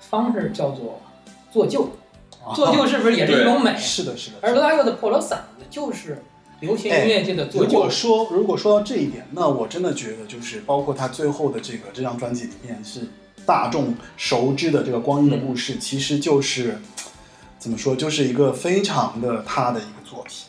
[0.00, 1.00] 方式叫做
[1.54, 1.88] 做旧，
[2.52, 3.70] 做旧是不是也是一种美？
[3.70, 4.38] 啊是的，是的。
[4.40, 6.20] 而罗大佑的破锣嗓子就是
[6.58, 7.88] 流行音乐界的做旧如果。
[7.88, 13.02] 说如果说到这一点，那我真的觉得就是包括他最后的这个这张专辑里面是
[13.46, 16.76] 大众熟知的这个《光阴的故事》，其实就是
[17.60, 20.48] 怎么说，就是一个非常的他的一个作品。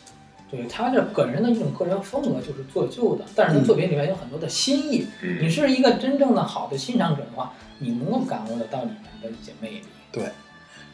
[0.49, 5.05] 对他这个人的一种个人风格就是做旧的，但是他作品里面有很多的新意。
[5.21, 9.81] 你嗯，是一个真正的好的欣赏者的话，你能够感悟得到里面的一些魅力。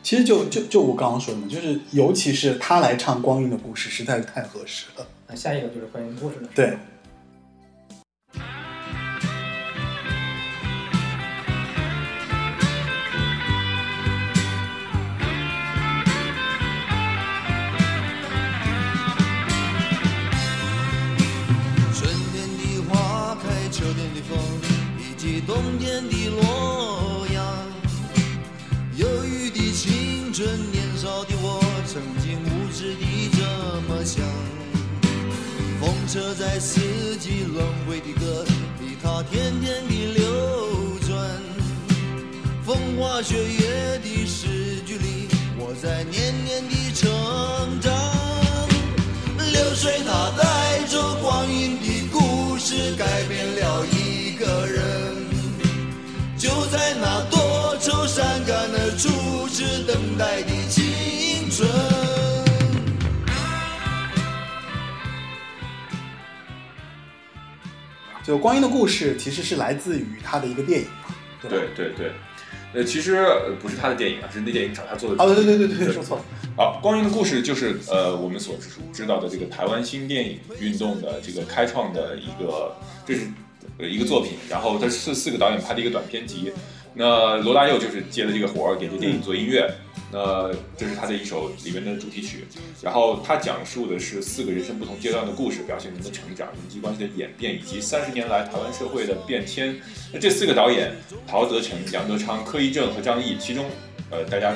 [0.03, 5.05] 其实就就就我刚刚说的嘛，就是尤其是他来唱《光阴的故事》，实在是太合适了。
[5.27, 6.49] 那下一个就是光阴的故事了。
[6.55, 6.77] 对，
[21.93, 24.37] 春天的花开，秋天的风，
[24.99, 26.20] 以及冬天的
[30.71, 33.39] 年少的我，曾经无知地这
[33.87, 34.23] 么想。
[35.79, 36.79] 风车在四
[37.17, 38.43] 季轮回的歌
[38.79, 41.09] 里，它天天地流转。
[42.63, 45.27] 风花雪月的诗句里，
[45.57, 47.09] 我在年年地成
[47.81, 47.91] 长。
[49.51, 50.43] 流水它带
[60.21, 61.67] 次等待的青春。
[68.23, 71.49] 就《光阴的故事》其实是来自于他的一个电影嘛，对？
[71.49, 72.11] 对对对。
[72.73, 75.21] 呃，其实呃不是他的电影啊，是那电影找他做的。
[75.21, 76.23] 哦，对对对对对，说错了。
[76.55, 78.55] 好，《光阴的故事》就是呃我们所
[78.93, 83.27] 知道的这个台湾新电影运动的这个开创的一个，这是
[83.77, 84.33] 呃一个作品。
[84.49, 86.53] 然后它是四个导演拍的一个短片集。
[86.93, 89.69] 那罗大佑就是接了这个活儿，给这电影做音乐。
[90.11, 92.45] 那这是他的一首里面的主题曲。
[92.81, 99.79] 然后他讲述的是四个人生不同阶段的故事，表现人的成长、人际关系的演变，以及三十年来台湾社会的变迁。
[100.11, 100.91] 那这四个导演，
[101.27, 103.65] 陶德成、杨德昌、柯一正和张译，其中
[104.09, 104.53] 呃大家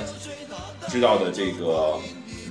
[0.87, 1.97] 知道的这个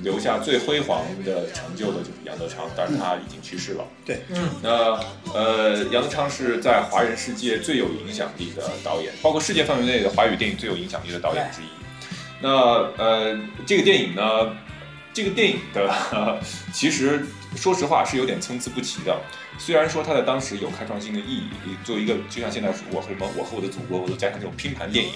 [0.03, 3.87] 留下最辉煌的成就的就是杨德昌，但是他已经去世了。
[4.29, 4.99] 嗯，那
[5.33, 11.65] 呃，杨德昌是在华人世界最有影响力的导演，包括世界范围内的华语电影最有影响力的导演之一。
[12.45, 12.51] 那
[12.95, 13.35] 呃，
[13.65, 14.55] 这个电影呢，
[15.11, 15.91] 这个电影的、
[16.71, 17.25] 其实
[17.55, 19.19] 说实话是有点参差不齐的。
[19.57, 21.49] 虽然说它在当时有开创性的意义，
[21.83, 25.13] 作为一个就像现在我和什么我和我的祖国，我都加上这种拼盘电影，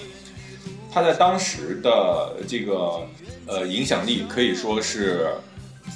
[0.90, 3.06] 它在当时的这个
[3.46, 5.30] 呃影响力可以说是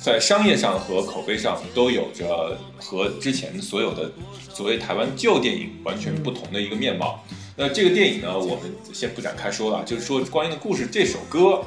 [0.00, 4.08] 在商业上和口碑上都有着和之前所有的
[4.52, 7.24] 所谓台湾旧电影完全不同的一个面貌。
[7.56, 11.62] 那这个电影呢，我们先不展开说了，就是说《光阴的故事》这首歌，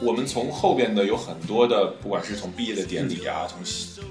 [0.00, 3.58] 我们从后边的有很多的，不管是从毕业的典礼啊，从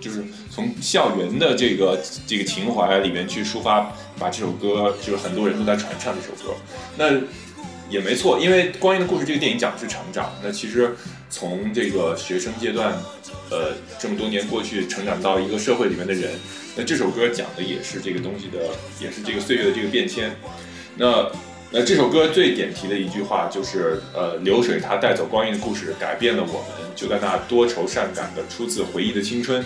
[0.01, 0.21] 就是
[0.51, 1.97] 从校园的这个
[2.28, 6.55] 这个情怀里面去抒发，把这首歌就是很多人都在传唱这首歌。
[6.97, 7.21] 那
[7.89, 10.30] 也没错，因为《光阴的故事》这个电影讲的是成长。
[10.43, 10.93] 那其实
[11.30, 12.91] 从这个学生阶段，
[13.49, 16.34] 呃，这么多年过去，成长到一个社会里面的人，
[16.76, 20.36] 那这首歌讲的也是这个东西的，也是这个岁月的这个变迁。
[20.96, 21.30] 那
[21.72, 29.66] 那这首歌最点题的一句话就是，呃，流水它带走光阴的故事，改变了我们，就在那多愁善感的出自回忆的青春。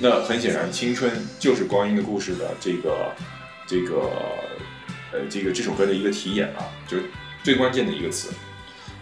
[0.00, 3.12] 那很显然，青春就是光阴的故事的这个
[3.68, 4.10] 这个
[5.12, 7.04] 呃这个这首歌的一个题眼啊，就是
[7.44, 8.32] 最关键的一个词。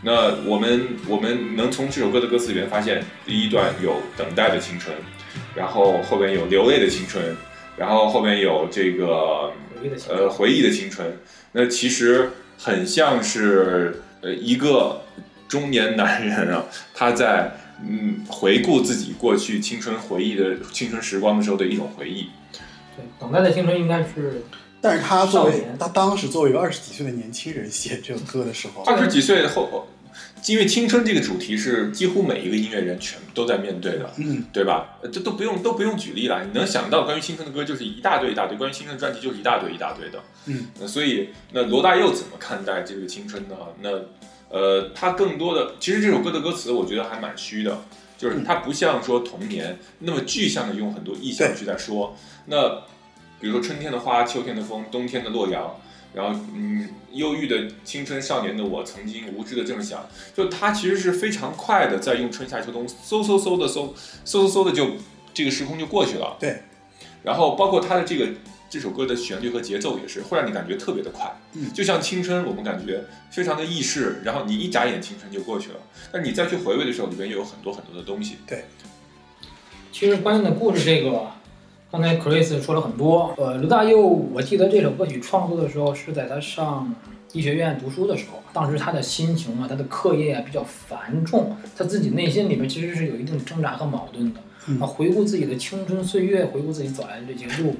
[0.02, 4.94] 那我们我们能从这首歌的歌词里面发现，第一段有等待的青春，
[5.54, 7.34] 然后后边有流泪的青春，
[7.78, 9.50] 然后后边有这个
[10.10, 11.16] 呃回忆的青春，
[11.52, 15.02] 那其实很像是呃一个
[15.46, 17.52] 中年男人啊， 他在
[17.84, 22.28] 嗯回顾自己过去青春回忆的青春时光的时候的一种回忆。
[22.96, 24.42] 对，等待的青春应该是
[24.80, 29.86] 但是他作为他当时作为一个二十几岁的年轻人写这首歌的时候，二十几岁后，
[30.46, 34.98] 因为青春这个主题是几乎每一个音乐人全部都在面对的，嗯，对吧？
[35.02, 40.20] 呃这都不用都不用举例了，你能想到关于青春的歌就是一大堆一大堆，关于青春的专辑就是一大堆一大堆的。
[40.46, 43.54] 嗯，那所以那罗大佑怎么看待这个青春呢？
[43.80, 43.90] 那
[44.48, 47.84] 呃，他更多的其实这首歌的歌词我觉得还蛮虚的，
[48.18, 52.16] 就是它不像说童年那么具象的用很多意象去在说。
[52.46, 52.82] 那
[53.40, 55.74] 比如说春天的花，秋天的风，冬天的洛阳。
[56.14, 63.94] 然后，嗯，忧郁的青春少年的我，曾经无知的这么想，就他其实是非常快的，在用春夏秋冬嗖嗖嗖的嗖
[64.24, 64.92] 嗖嗖嗖的就
[65.32, 66.36] 这个时空就过去了。
[66.38, 66.62] 对。
[67.22, 68.28] 然后包括他的这个
[68.68, 75.76] 这首歌的旋律和节奏也是会让你感觉特别的快，嗯就像青春，我们感觉非常的易逝，然后你一眨眼青春就过去了，
[76.10, 78.38] 但你再去回味的时候，里边又有很多很多的东西。
[78.46, 78.64] 对
[79.92, 81.30] 其实关键的故事这个，
[81.92, 83.34] 刚才 Chris 说了很多。
[83.36, 84.00] 呃，刘大佑，
[84.32, 86.94] 我记得这首歌曲创作的时候是在他上
[87.32, 94.40] 医学院读书的时候，当时他的心情啊，他的课业啊比较繁重，他自己内心里面其实是有一定挣扎和矛盾的。
[94.68, 97.76] 嗯啊，回顾自己的青春岁月，回顾自己走来的这些路，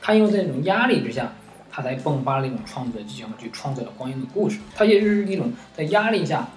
[0.00, 1.30] 他因为在这种压力之下，
[1.70, 4.58] 他才迸发了一种创作的激情，去创作了光阴的故事。
[4.74, 6.48] 他也是一种在压力下，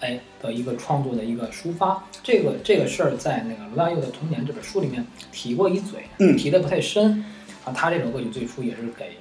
[0.00, 2.04] 哎的一个创作的一个抒发。
[2.22, 7.24] 这个这个事儿在那个罗大佑的《童年》这本书里面提过一嘴，嗯提的不太深。
[7.64, 9.18] 啊，他这首歌曲最初也是给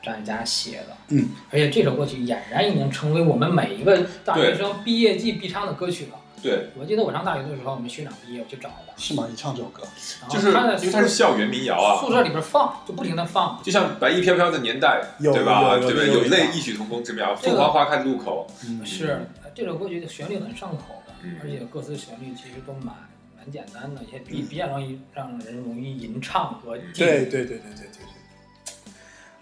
[0.00, 6.12] 张艾嘉写的，嗯，而且这首歌曲俨然已经成为我们每一个大学生毕业季必唱的歌曲了。
[6.42, 9.26] 对，我记得我上大学的时候，我们学长毕业，我去找的，是吗？
[9.28, 9.82] 你唱这首歌，
[10.30, 13.60] 就是因为它是校园民谣啊，宿舍里边放，就不停的放。
[13.62, 15.76] 就像白衣飘飘的年代，对吧？
[15.78, 16.06] 对不对？
[16.06, 19.26] 有有有泪异曲同工之妙，这个凤凰花开的路口，嗯，是
[19.60, 22.96] 这首歌曲的旋律很上口的，嗯而且歌词旋律其实都蛮
[23.36, 26.98] 蛮简单的，也比比较容易让人容易吟唱和记忆。
[26.98, 27.86] 对对对对对对
[28.72, 28.80] 对，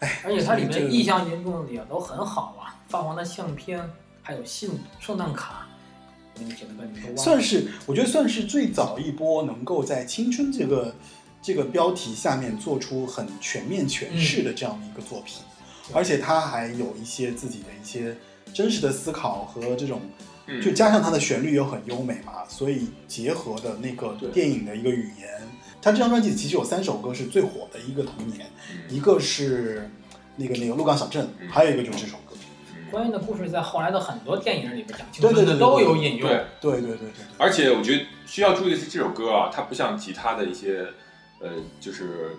[0.01, 3.89] 哎，而且它里面意象运用的也都很好啊，发黄的相片，
[4.21, 5.64] 还有信、圣诞卡。
[7.16, 10.95] 算是我觉得算是最早一波能够在青春这个
[11.41, 15.43] 这个标题下面做出很全面诠释的这样的一个作品，
[15.87, 18.16] 对而且他还有一些自己的一些
[18.53, 20.01] 真实的思考和这种，
[20.46, 20.61] 嗯。
[20.61, 25.28] 就加上它的旋律又很优美嘛，所以结合的那个电影的一个语言，
[25.80, 28.95] 它这张专辑其实有三首歌是最火的一个童年，嗯。
[28.95, 29.91] 一个是
[30.37, 32.34] 那个那个鹿港小镇，嗯还有一个就是这首歌，
[32.91, 36.29] 关于的故事在后来的很多电影里面讲青对对对对都有引用。
[36.29, 40.87] 对，对对对对对，而且我觉得需要注意的是，这首歌啊，它不像其他的一些，
[41.41, 41.50] 呃，
[41.80, 42.37] 就是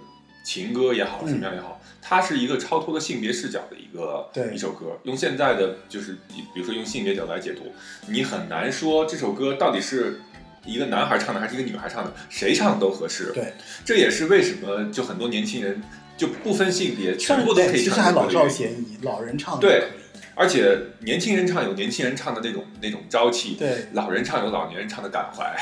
[0.50, 4.98] 情歌也好，嗯什么样也好，它是一个超脱了性别视角的一个对一首歌。
[5.04, 6.18] 用现在的就是，
[6.56, 7.72] 比如说用性别角度来解读，
[8.08, 10.22] 你很难说这首歌到底是
[10.66, 13.32] 一个男孩唱的还是一个女孩唱的，谁唱都合适。
[13.32, 13.54] 对，
[13.86, 15.80] 这也是为什么就很多年轻人
[16.18, 18.28] 就不分性别，全部都可以唱其实还老。
[18.28, 19.90] 少咸宜，老人唱的对。
[20.34, 25.54] 而且年轻人唱有年轻人唱的那种那种朝气，对，老人唱有老年人唱的感怀。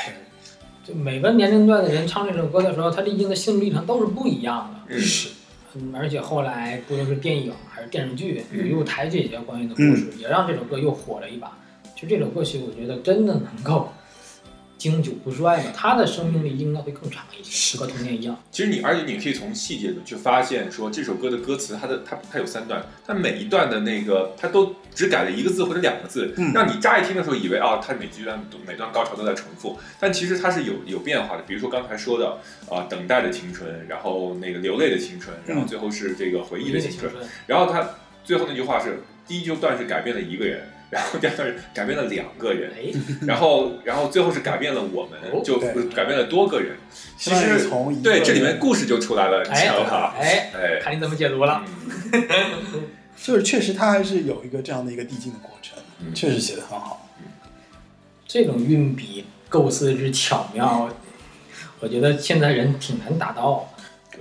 [0.88, 4.94] 就每个年龄段的人唱这首歌的时候，他历经的心路历程都是不一样的。
[4.94, 5.28] 嗯，是，
[5.74, 11.58] 嗯，而且后来不论是电影还是电视剧，有嗯一部台剧也叫关于的故事，也让这首歌又火了一把。
[11.94, 13.90] 其实这首歌曲，我觉得真的能够
[14.78, 18.40] 经久不衰嘛，它的生命力应该会更长一些，是和童年一样。
[18.52, 31.42] 其实你，而且你可以从细节的去发现，说这首歌的歌词，它的它它有三段，它每一段的那个，它都只改了一个字或者两个字，嗯让你乍一听的时候以为啊，它每句段每段高潮都在重复，但其实它是有有变化的。
[31.42, 32.38] 比如说刚才说的
[32.70, 37.88] 啊、等待的青春，然后那个流泪的青春，然后最后是这个回忆的青春，春，然后它
[38.22, 40.68] 最后那句话是第一句段是改变了一个人。
[40.90, 42.92] 然后第二段是改变了两个人，哎，
[43.26, 46.76] 然后然后最后是改变了我们，哦就改变了多个人。
[47.16, 51.62] 其实从对这里面故事就出来了，你知哎看你怎么解读了。
[52.12, 52.88] 嗯
[53.20, 57.08] 就是确实它还是有一个这样的一个递进的过程，嗯确实写的很好。
[58.26, 60.88] 这种运笔构思之巧妙，
[61.80, 63.67] 我觉得现在人挺难达到的。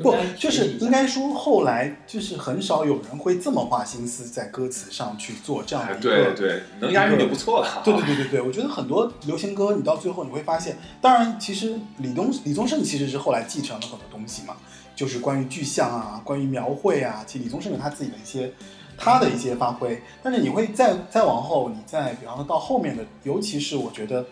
[0.01, 7.81] 不就是应该说后来就是很少有人会这么花心思在歌词上去做这样的哎一个对对，能押韵就不错了。
[7.83, 14.55] 对对对对对，我觉得很多流行歌，你到最后你会发现，当然，其实李东李宗盛其实是后来继承了很多东西嘛，
[14.95, 18.51] 就是关于具象啊，关于描绘啊，其实李宗盛有他自己的一些
[18.97, 24.25] 他的一些发挥，但是你会再再往后，你再比方说到后面的，尤其是我觉得。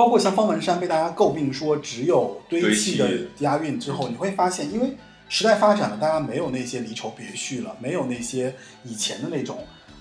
[0.00, 3.06] 包括像方文山被大家诟病说只有堆砌的
[3.40, 4.96] 押韵之后，你会发现，因为
[5.28, 9.58] 时代发展了，大家没有那些离愁别绪了，没有那些以前的那种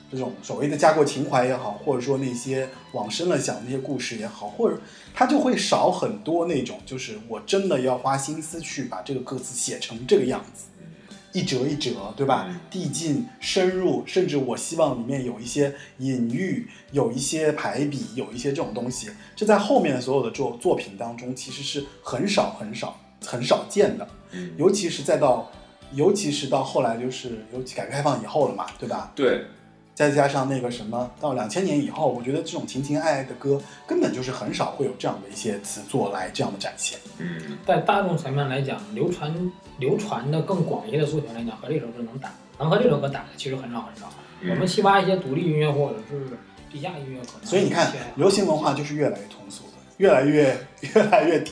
[0.09, 4.79] 这种所谓的家国情怀也好，或者说那些往深了想那些故事也好，或者
[5.13, 10.63] 他就会少很多那种，就是我真的要花心思去把这个歌词写成这个样子，
[11.31, 12.59] 一折一折，对吧嗯？
[12.69, 24.07] 递进、深入，甚至我希望里面有一些隐喻，有一些排比，有一些这种东西，这在后面的所有的作作品当中其实是很少很少很少见的。
[24.31, 25.51] 嗯，尤其是再到，
[25.93, 29.11] 尤其是到后来就是尤其改革开放以后了嘛，对吧？
[29.15, 29.45] 对，
[29.99, 36.97] 再加上那个什么，到两千年以后，我觉得这种情情爱爱的歌根本就是很少会有这样的一些词作来这样的展现。
[37.17, 44.09] 嗯，在大众层面来讲，流传流传的更广一些的作品来讲，和这首歌能打，能和这首歌打的其实很少很少。
[44.39, 46.27] 嗯我们西挖一些独立音乐或者是
[46.71, 50.57] 地下音乐，可能所以你看流行文化就是越来越通俗的，越来越
[50.95, 51.43] 越来越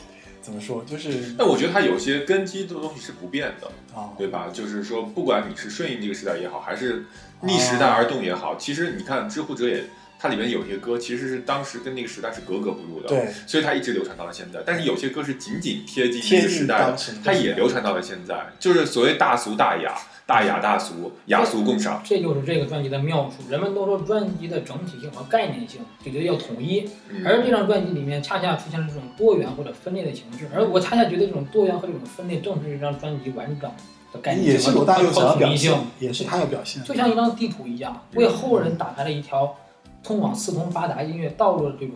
[0.47, 4.47] 怎么说，就是但我觉得它有些根基的东西是不变的，哦，对吧？
[4.53, 7.03] 就是说，不管你是顺应这个时代也好，还是
[7.41, 9.75] 逆时代而动也好，其实你看《知乎者也》，
[10.17, 14.63] 它里面有些歌其实是当时跟那个时代是格格不入的，，对，所以它一直流传到了现在。
[14.65, 16.95] 但是有些歌是紧紧贴近时代
[17.25, 19.93] 它也流传到了现在，就是所谓大俗大雅，
[20.27, 22.01] 大雅大俗，雅俗共赏。
[22.03, 23.49] 这就是这个专辑的妙处。
[23.49, 33.71] 人们都说专辑的整体性和概念性，就觉得要统一，嗯而这张专辑里面恰恰出现了这种多元或者分裂的形式，而我恰恰觉得这种多元和这种分裂正是这张专辑完整
[34.11, 39.55] 的概念也是罗大佑想要和统一表现性。，也是他要表现，就像一张地图一样，为后人打开了一条
[40.03, 41.95] 通往四通八达音乐道路的这种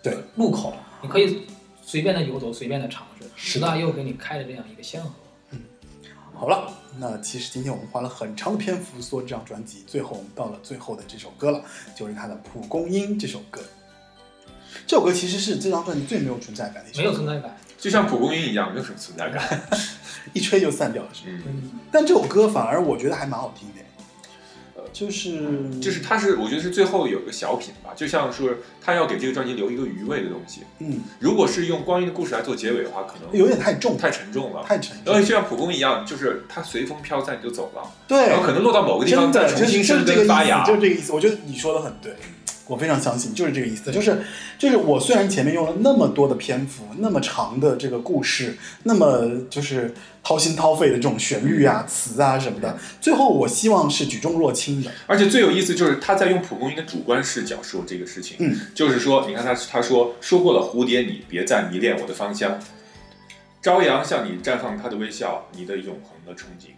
[0.00, 0.72] 对路口，
[1.02, 1.42] 你可以
[1.82, 3.26] 随便的游走，随便的尝试。
[3.34, 5.10] 是石大佑给你开了这样一个先河。
[6.38, 11.60] 好了，那其实今天我们花了很长的篇幅说这张专辑，最后我们到了最后的这首歌了，
[11.96, 13.60] 就是他的《蒲公英》这首歌。
[14.86, 17.56] 这首歌其实是这张专辑最没有存在感的一首歌，没有存在感。
[17.76, 19.68] 就像蒲公英一样，没有什么存在感。
[20.32, 21.42] 一吹就散掉了，是吧？
[21.46, 23.82] 嗯，嗯，但这首歌反而我觉得还蛮好听的，
[24.92, 25.40] 就是
[25.80, 30.62] 就是他是，我觉得是最后有一个小品吧，就像是他要给这个专辑留一个余味的东西。
[30.80, 34.64] 嗯，如果是用光阴的故事来做结尾的话，可能有点太重，太沉重了。
[34.64, 35.20] 太沉重然后。
[35.20, 40.64] 就像蒲公英一样，就是它随风飘散就走了，对然后，可能落到某个地方再重新生根发芽，。
[40.64, 41.12] 就是这个意思。
[41.12, 42.14] 我觉得你说的很对，
[42.68, 43.90] 我非常相信，就是这个意思。
[43.90, 44.22] 就是
[44.58, 49.92] 就是我虽然前面用了那么多的篇幅，那么长的这个故事，那么就是
[50.22, 54.90] 掏心掏肺的这种旋律啊、词啊什么的，最后我希望是举重若轻的。
[55.06, 62.60] 而且最有意思就是他在用蒲公英的主观视角说这个事情，嗯，就是说，你看他他说说过了，蝴蝶你别再迷恋我的芳香，
[63.62, 66.77] 朝阳向你绽放它的微笑，你的永恒的憧憬。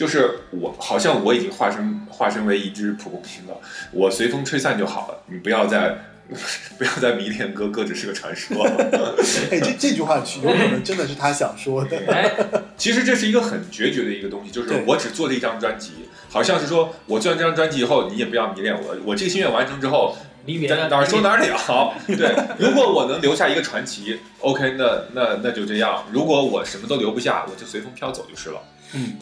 [0.00, 3.60] 就是我好像我已经化身化身为一只蒲公英了，
[3.92, 5.94] 我随风吹散就好了，你不要再
[6.78, 8.64] 不要再迷恋哥哥只是个传说。
[9.52, 11.98] 哎，这这句话有可能真的是他想说的。
[12.08, 12.32] 哎，
[12.78, 15.90] 其实这是一个很决绝的一个东西，就是我只做了一张专辑，
[16.30, 20.16] 好像是说我做完这张专辑以后，你也不要迷恋我，我这个心愿完成之后，
[20.46, 21.94] 离别在哪儿说哪儿了。
[22.06, 26.06] 对，如果我能留下一个传奇，OK，那那那就这样。
[26.10, 28.62] 如果我什么都留不下，我就随风飘走就是了。
[28.94, 29.18] 嗯。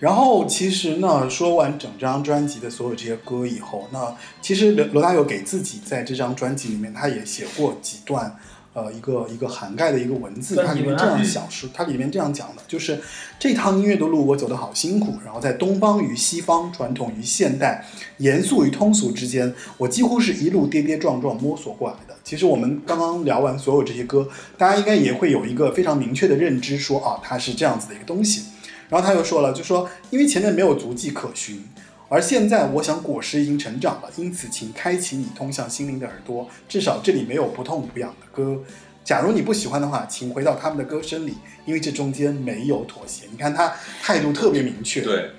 [0.00, 8.34] 然后其实呢，说完整张专辑的所有这些歌以后，那其实罗罗大佑给自己在这张专辑里面，他也写过几段，
[8.72, 12.98] 呃，一个一个涵盖的一个文字，它里面这样想说，它里面这样讲的，就是
[13.38, 17.84] 这趟音乐的路我走得好辛苦，然后在东方与西方、传统与现代、
[18.16, 22.16] 严肃与通俗之间，我几乎是一路跌跌撞撞摸索过来的。
[22.24, 28.44] 其实我们刚刚聊完所有这些歌，大家应该也会有一个非常明确的认知说，啊，它是这样子的一个东西。
[28.90, 31.64] 然后他又说了，就说因为前面没有足迹可循，
[32.08, 38.60] 而现在我想果实已经成长了，因此请开启你通向心灵的耳朵，至少这里没有不痛不痒的歌。
[39.02, 43.26] 假如你不喜欢的话，请回到他们的歌声里，因为这中间没有妥协。
[43.30, 43.72] 你看他
[44.02, 45.30] 态度特别明确，对，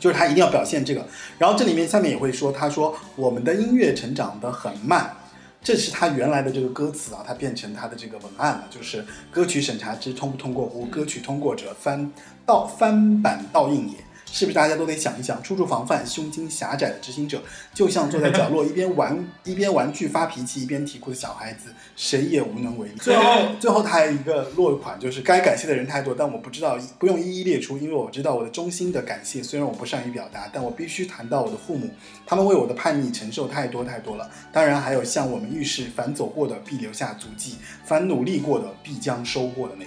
[0.00, 1.06] 就是他一定要表现这个。
[1.38, 5.14] 然后这里面下面也会说，他说我们的音乐成长得很慢，
[5.62, 10.86] 这是他原来的这个歌词啊，他变成他的这个文案了，就是歌曲审查之通不通过乎？
[10.86, 12.10] 歌曲通过者翻
[12.46, 14.06] 盗翻版盗印也。
[14.28, 17.42] 是不是大家都得想一想，处处防范胸襟狭窄的执行者，
[17.72, 22.94] 就像坐在角落一边玩一边玩具发脾气一边啼哭的小孩子，谁也无能为力。
[22.96, 23.22] 最后，
[23.58, 31.88] 最后他还有一个落款，就是该感谢的人太多，但我不知道不用一一列出，因为我知道我的衷心的感谢，虽然我不善于表达，但我必须谈到我的父母，
[32.26, 34.28] 他们为我的叛逆承受太多太多了。
[34.52, 37.54] 当然还有像我们遇事，凡走过的必留下足迹，
[37.86, 39.86] 凡努力过的必将收获的那。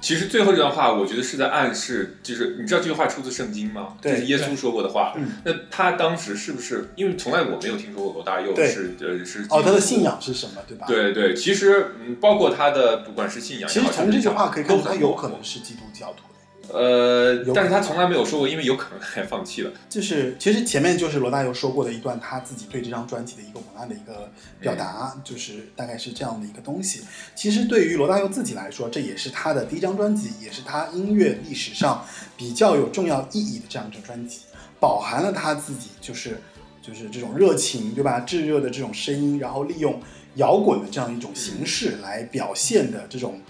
[0.00, 3.94] 其实最后这段话，我觉得是在暗示，就是你知道这句话出自圣经吗？
[4.00, 5.14] 对这是耶稣说过的话。
[5.16, 6.88] 嗯那他当时是不是？
[6.96, 10.86] 因为从来我没有听说过罗大佑是呃是哦，他的信仰是什么，对吧？。
[10.86, 16.35] 对对，其实嗯，包括他的不管是信仰也好，其实从这句话可以看出，他有可能是基督教徒的。
[16.72, 19.70] 呃有，但是他从来没有说过，因为有可能他也放弃了。
[19.88, 24.30] 就是其实前面就是罗大佑说过的一段他自己对这张专辑的一个文案的一个
[24.60, 27.02] 表达，嗯就是大概是这样的一个东西。
[27.34, 32.04] 其实对于罗大佑自己来说，这也是他的第一张专辑，也是他音乐历史上
[32.36, 34.40] 比较有重要意义的这样一张专辑，
[34.80, 36.40] 饱含了他自己就是
[36.82, 38.20] 就是这种热情，对吧？
[38.20, 40.00] 炙热的这种声音，然后利用
[40.36, 43.40] 摇滚的这样一种形式来表现的这种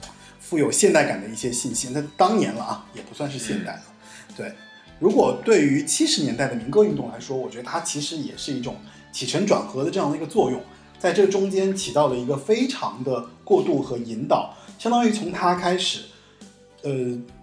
[0.48, 1.88] 富有现代感的一些信息。
[1.92, 3.82] 那当年了啊，也不算是现代了，
[4.36, 4.52] 对。
[5.00, 8.76] 如果对于七十年代的民歌运动来说，我觉得它其实也是一种
[9.10, 10.60] 起承转合的这样的一个作用，
[10.98, 16.02] 在这中间起到了一个非常的过渡和引导，相当于从它开始，
[16.82, 16.90] 呃，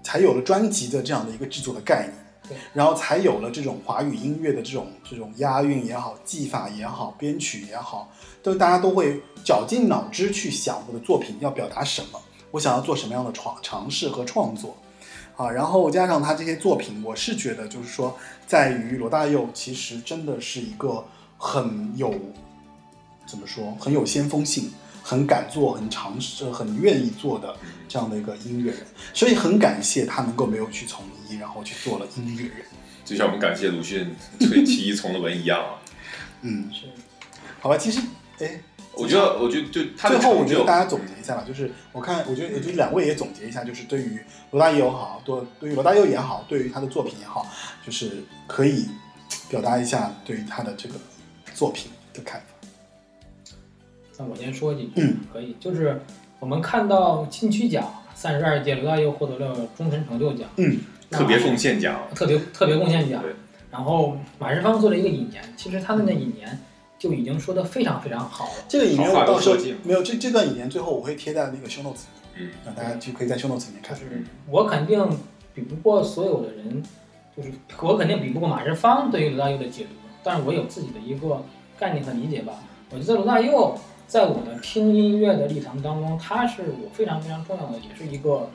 [0.02, 2.14] 才有了专辑的这样的一个制作的概念。
[2.50, 8.12] 对，然后才有了这种华语音乐的这种这种押韵也好、技法也好、编曲也好，
[8.42, 12.20] 都大家都会绞尽脑汁去想我的作品要表达什么，
[12.54, 14.78] 我想要做什么样的创尝试和创作。
[15.36, 18.16] 啊，然后加上他这些作品，我是觉得就是说，
[18.46, 21.04] 在于罗大佑其实真的是一个
[21.40, 22.14] 很有
[23.26, 24.72] 怎么说，很有先锋性，
[25.02, 27.58] 很敢做、很尝试、很愿意做的
[27.90, 32.68] 这样的一个音乐人，所以很感谢他能够没有去从医，然后去做了音乐人。
[33.04, 35.82] 就像我们感谢鲁迅退弃医从了文一样啊。
[36.42, 36.86] 嗯，是
[37.60, 38.00] 好吧，其实
[38.38, 38.62] 哎，
[38.96, 44.20] 我觉得，我觉得就最后我，觉得大家总结一下吧，就是我看，我觉得，我觉得两位也总结一下，就是对于
[44.52, 47.48] 罗大佑好，对对于罗大佑也好，对于他的作品也好，
[47.86, 48.88] 就是可以
[49.50, 50.96] 表达一下对于他的这个
[51.54, 53.48] 作品的看法。
[54.18, 56.00] 那我先说几句，嗯，可以，就是
[56.40, 60.78] 我们看到金曲奖三十二届罗大佑获得了终身成就奖，嗯，
[61.10, 63.34] 特别贡献奖，特别特别贡献奖对。
[63.72, 66.60] 然后马世芳做了一个引言，其实他的那引言
[67.04, 68.52] 就已经说的非常非常好了。
[68.70, 73.94] 这个影片好话我到时候没有这这段影片最后我会贴在那个 show notes 里面，嗯，让大家就可以在 show notes 里面看。
[73.94, 75.06] 就是我肯定
[75.54, 76.82] 比不过所有的人，
[77.36, 77.52] 就是
[77.82, 79.90] 我肯定比不过马世芳对于罗大佑的解读，
[80.24, 81.44] 但是我有自己的一个
[81.78, 82.54] 概念和理解吧。
[82.90, 83.78] 我觉得罗大佑
[84.08, 88.50] 在我的听音乐的历程当中，他是我非常非常重要的，也是一个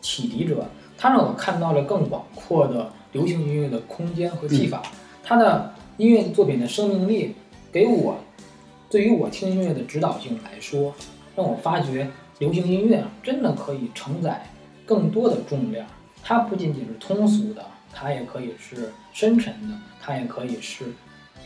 [0.00, 0.64] 启迪者。
[0.96, 4.80] 他让我看到了更广阔的流行音乐的空间和技法，
[5.24, 7.34] 他的音乐作品的生命力
[7.72, 8.18] 给我
[8.90, 10.94] 对于我听音乐的指导性来说，
[11.34, 12.06] 让我发觉
[12.38, 14.46] 流行音乐啊真的可以承载
[14.84, 15.86] 更多的重量。
[16.22, 20.92] 它不仅仅是通俗的，它也可以是深沉的，它也可以是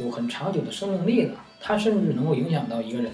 [0.00, 1.30] 有很长久的生命力的。
[1.60, 3.12] 它甚至能够影响到一个人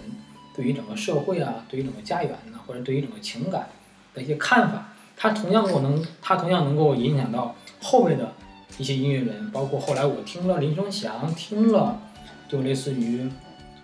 [0.56, 3.68] 对于整个社会啊，对于整个家园呢，或者对于整个情感
[4.14, 4.88] 的一些看法。
[5.14, 8.32] 它同样够能，它同样能够影响到后面的
[8.78, 12.00] 一些音乐人，包括后来我听了林生祥，听了
[12.52, 13.26] 就类似于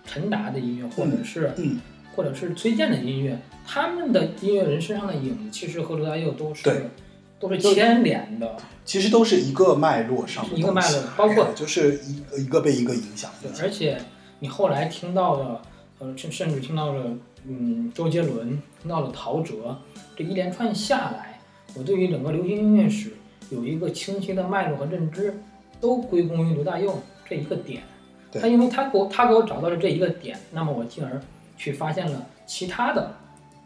[0.05, 1.81] 陈达的音乐，或者是嗯，
[2.15, 3.35] 或者是崔健的音乐，
[3.65, 6.85] 他们的音乐人身上的影子，其实和罗大佑都是
[7.39, 8.55] 都是牵连的。
[8.85, 13.99] 其实都是一个脉络上的一个脉络包括对就是一一个被一个影响对，而且
[14.39, 15.61] 你后来听到了，
[15.97, 17.17] 呃，甚甚至听到了，
[17.47, 19.75] 嗯，周杰伦，听到了陶喆，
[20.15, 21.39] 这一连串下来，
[21.73, 23.13] 我对于整个流行音乐史
[23.49, 25.39] 有一个清晰的脉络和认知，
[25.81, 27.81] 都归功于罗大佑这一个点。
[28.31, 31.21] 对他因为他给我他给我找到了这一个点，那么我进而
[31.57, 33.15] 去发现了其他的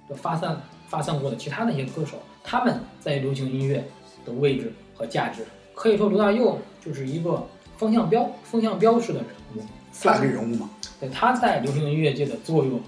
[0.07, 3.83] 的发散发散过的其他的一些歌手，他们在流行音乐
[4.25, 7.45] 的位置和价值，可以说罗大佑就是一个
[7.77, 9.27] 风向标风向标式的人
[9.57, 9.61] 物。
[9.93, 10.69] flag 人物嘛。
[10.99, 12.79] 对他在流行音乐界的作用，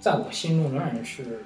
[0.00, 1.44] 在我心中仍然是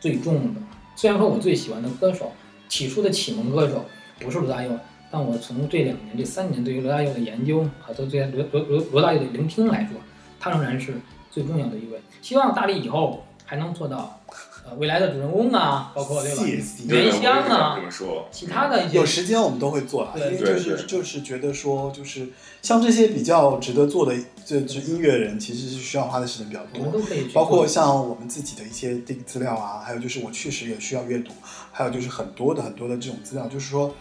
[0.00, 0.60] 最重的。
[0.96, 2.32] 虽然说我最喜欢的歌手，
[2.68, 3.84] 起初的启蒙歌手
[4.18, 4.70] 不是罗大佑，
[5.14, 10.00] 但我从这两年、这三年对于罗大佑的研究和对对罗罗罗罗大佑的聆听来说，
[10.40, 10.94] 他仍然是
[11.30, 12.00] 最重要的一位。
[12.20, 14.20] 希望大力以后还能做到，
[14.66, 16.42] 呃，未来的主人公啊，包括对吧？
[16.88, 22.30] 原香啊这，么说，其他的一些有时间我们都会做对为就是就是觉得说，就是
[22.60, 26.80] 像这些比较值得做的这这音乐人，其实是需要花的时间比较多。
[26.80, 31.30] 我们都可以去包括像我们自己的一些这个资料啊，还有就是我确实也需要阅读，
[31.70, 33.94] 还有就是很多的很多的这种资料，就是说，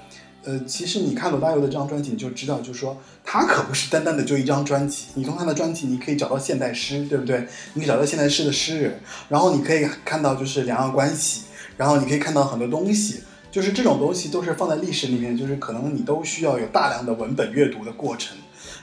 [0.45, 5.05] 呃，其实你看罗大佑的这张专辑，你就知道，就是说他可不是单单的就一张专辑。
[5.15, 7.47] 你从他的专辑，你可以找到现代诗，对不对？
[7.73, 8.99] 你可以找到现代诗的诗人，
[9.29, 11.43] 然后你可以看到就是两岸关系，
[11.77, 18.35] 然后你可以看到很多东西，就是这种东西都是放在历史里面，就是可能你都需要有大量的文本阅读的过程，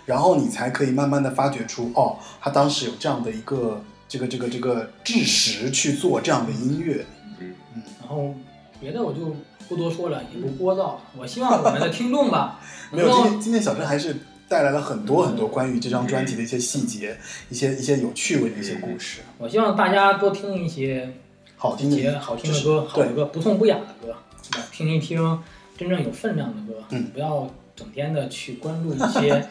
[0.07, 7.05] 然后你才可以慢慢的发掘出，哦，他当时有这样的一个这个这个这个知识去做这样的音乐。
[7.39, 8.35] 嗯然后
[8.81, 9.37] 别的我就
[9.71, 10.97] 不多说了，也不聒噪。
[11.17, 12.59] 我希望我们的听众吧，
[12.91, 14.17] 没有，今天今天小陈还是
[14.49, 17.17] 带来了很多很多关于这张专辑的一些细节，
[17.49, 21.09] 一些一些有趣味的一些故事，我希望大家多听一些
[21.57, 24.67] 好听的些好听的歌，好的歌，不痛不痒的歌，是吧？
[24.73, 25.41] 听一听
[25.79, 29.49] 真正有分量的歌，嗯不要整天的去关注一些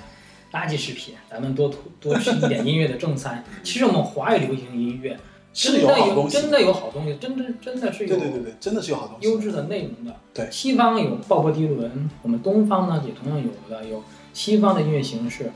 [0.51, 3.41] 垃圾食品，咱们多多吃一点音乐的正餐。
[3.63, 5.19] 其实我们华语流行音乐是
[5.51, 9.27] 真的有有好东西，真的有好东西，真的真的是有对对对对，真的是有好东西。
[9.27, 10.15] 优质的内容的。
[10.33, 14.03] 对西方有鲍勃迪伦，我们东方呢也同样有的有
[14.33, 15.51] 西方的音乐形式，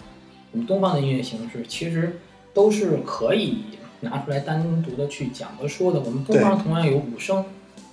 [0.51, 2.19] 我们东方的音乐形式其实
[2.53, 3.59] 都是可以
[4.01, 5.99] 拿出来单独的去讲和说的。
[5.99, 7.45] 我们东方同样有五声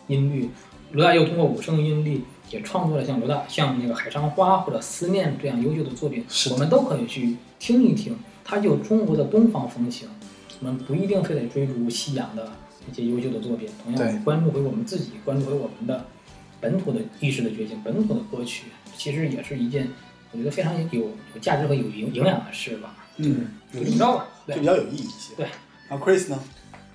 [0.08, 0.50] 音律，
[0.92, 10.08] 罗大佑通过五声音律也创作了像罗大像那个《海上花》或者《思念》这样优秀的作品，我们都可以去听一听，它就有中国的东方风情。
[10.60, 12.50] 我们不一定非得追逐西洋的
[12.90, 16.04] 一些优秀的作品，同样关注回我们自己，关注回我们的
[16.60, 18.66] 本土的意识的觉醒，本土的歌曲，
[18.96, 19.88] 其实也是一件
[20.32, 22.94] 我觉得非常有有价值和有营营养的事吧。
[23.16, 25.34] 嗯，有意义，就这么着吧，就比较有意义一些。
[25.36, 25.46] 对。
[25.88, 26.38] 那，Chris 呢？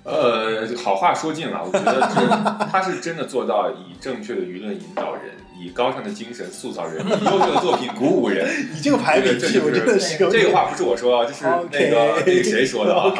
[0.04, 2.26] 呃，好话说尽了，我觉得这
[2.70, 8.48] 他是真的做到以正确的舆论引导人，以高尚的精神塑造人，以优秀的作品鼓舞人。
[8.74, 13.08] 你这个排比句，这个我真的是这个话不是我说啊，这是那个那个谁说的啊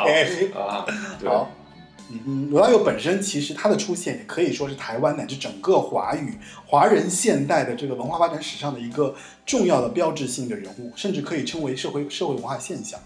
[0.55, 0.87] 啊，
[1.19, 1.51] 对，好。
[2.09, 9.13] 嗯，罗大佑本身其实他的出现也可以说是台湾乃至整个华语华人现代的这个文化发展史上的一个
[9.45, 13.01] 重要的标志性的人物，甚至可以称为社会社会文化现象。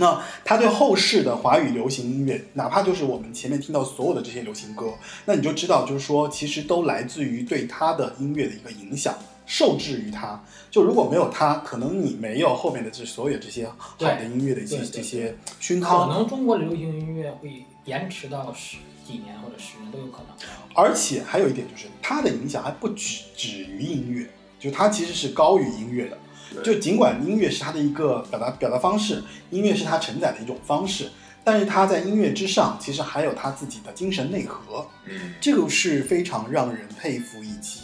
[0.00, 4.94] 那他对后世的华语流行音乐，哪怕就是我们前面听到所有的这些流行歌，
[5.26, 9.14] 那你就知道，就是说，其实都来自于对他的音乐的一个影响，
[9.44, 10.42] 受制于他。
[10.70, 16.14] 就如果没有他，可能你没有后面的这所有这些好的音乐的一些这些熏陶可。
[16.14, 20.34] 能中国流行音乐会延迟到十几年或者十年都有可能。
[20.74, 24.26] 而且还有一点就是，他的影响还不止止于音乐，
[24.58, 26.16] 就他其实是高于音乐的。
[26.54, 31.10] 对就尽管音乐是他的一个表达表达方式，音乐是他承载的一种方式，
[31.44, 37.80] 但是他在音乐之上，其实还有他自己的精神内核，嗯，这个是非常让人佩服以及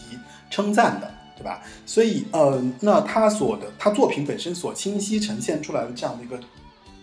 [0.51, 1.63] 称赞的，对吧？
[1.85, 6.39] 所以，呃，那他所的他作品本身所清晰呈现出来的这样的一个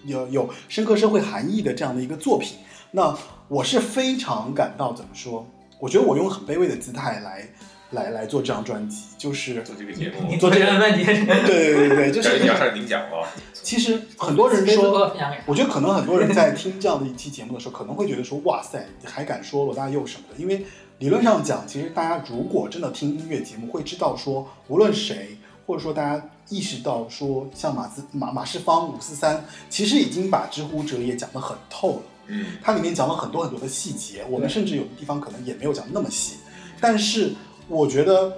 [0.06, 2.58] 有有深刻社会含义的这样的一个作品，
[2.92, 3.18] 那
[3.48, 5.48] 我是非常感到怎么说？
[5.80, 7.48] 我觉得我用很卑微的姿态来
[7.94, 11.16] 来来做这张专辑，就是做这个节目你，做这个专辑，对
[11.46, 13.28] 对对 对，就是你要上领奖了。
[13.54, 15.16] 其实很多人多说。
[15.46, 20.42] 我觉得可能很多人在 听这样的一期节目的时候，可能会觉得说，哇塞，你还敢说罗大佑什么的？
[20.42, 20.66] 因为
[21.00, 32.02] 理论上讲，其实大家如果真的听音乐节目，会知道说，无论谁，或者说大家意识到说，像马斯马马世芳五四三，其实已经把知乎者也讲得很透了。
[32.28, 36.38] 嗯，它里面讲了很多很多的细节，我们甚至有的地方可能也没有讲那么细。
[36.80, 37.34] 但是
[37.74, 38.38] 我觉得，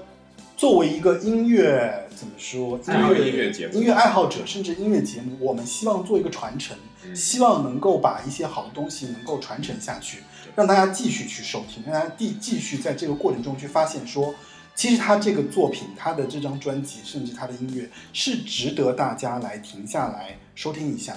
[0.55, 10.19] 作为一个音乐怎么说，音乐音乐节目音乐爱好者，甚至音乐节目，我们希望做一个传承，嗯希望能够把一些好的东西能够传承下去，
[10.55, 14.33] 让大家继续去收听，让大家继继续在这个过程中去发现说。
[14.77, 21.15] 其实他这个作品，他的这张专辑，甚至他的音乐，是值得大家来停下来收听一下，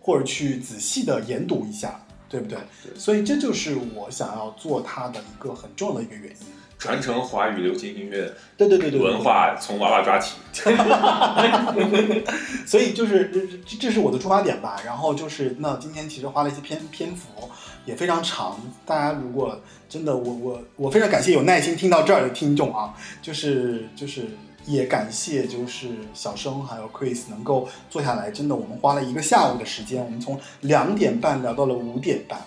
[0.00, 2.56] 或者去仔细的研读一下，对不对？
[2.84, 6.46] 对所以这就是我想要做它的一个很重要的一个原因。
[6.80, 9.22] 传承华语流行音乐对对对对，文。
[9.22, 10.36] 化，从娃娃抓起。
[12.66, 14.80] 所以就是这这这是我的出发点吧。
[14.84, 17.50] 然后就是那今天其实花了一些篇篇幅，
[17.84, 18.58] 也非常长。
[18.86, 24.24] 大家如果真的我我我非常感谢有耐心听到这儿的听众啊，就是就是
[24.64, 32.40] 也感谢就是小生还有 Chris 能够坐下来，真的我们花了一个下午的时间，我们从两点半聊到了五点半。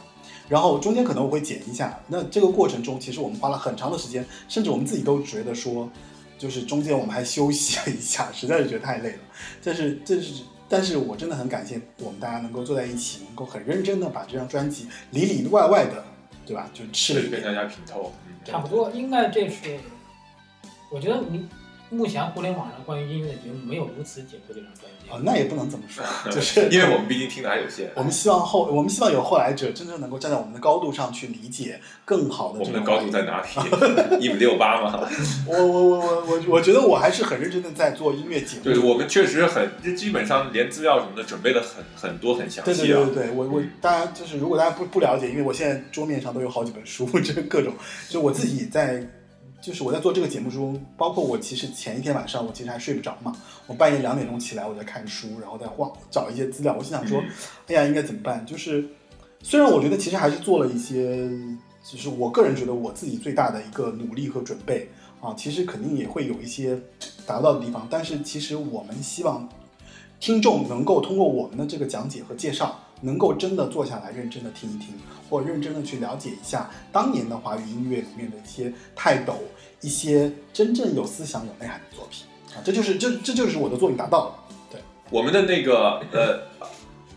[0.49, 5.89] 然后中间可能我会剪一下，那这个过程中其实我们花了很长的时间，甚至我们自己都觉得说，
[6.37, 9.19] 就是中间我们还休息了一下，实在是觉得太累了。
[9.61, 16.03] 这是这是，但是我真的很感谢我们大家能够坐在一起，能够很认真的把这张专辑里里外外的，
[16.45, 16.69] 对吧？
[16.73, 17.41] 就吃了一遍。
[17.41, 18.11] 大家品透。
[18.45, 19.79] 差不多，应该这是，
[20.91, 21.47] 我觉得你
[21.93, 25.09] 目前互联网上关于音乐的节目没有如此解构这张专辑。
[25.11, 34.25] 啊，那也不能这么说， 就是 因为我们毕竟听的还有限，我们希望后，我们希望有后来者真正能够站在我们的高度上去理解更好的我们的高度在哪里？
[34.25, 35.07] 一米六八吗？
[35.45, 38.63] 我我我我我我觉得我还是很认真的在做音乐节目。
[38.63, 43.13] 对，我们确实很，基本上连资料什么的准备的很很多很详细啊对。
[43.13, 47.73] 对对，我我大家就是如果大家不不了解，因为我现在桌面上都有好几本书，这各种，
[48.09, 49.05] 就我自己在，
[49.63, 53.33] 就是我在做这个节目中，包括我其实前一天晚上我其实还睡不着嘛，
[53.65, 57.29] 我半夜两点钟起来我在看书，然后在晃找一些资料，我心想说，嗯
[57.67, 58.45] 哎呀应该怎么办？
[58.45, 58.83] 就是
[59.41, 61.29] 虽然我觉得其实还是做了一些，
[61.81, 64.89] 就是我个人觉得我自己最大的一个努力和准备
[65.21, 66.77] 啊，其实肯定也会有一些
[67.25, 69.47] 达不到的地方，但是其实我们希望
[70.19, 74.95] 听众能够通过我们的这个讲解和介绍，能够真的坐下来认真的听一听，
[75.29, 79.35] 或认真的去了解一下当年的华语音乐里面的一些泰斗，
[79.81, 82.25] 一些真正有思想、有内涵的作品
[82.55, 84.55] 啊，这就是这这就是我的作品达到了。
[84.71, 86.39] 对我们的那个呃，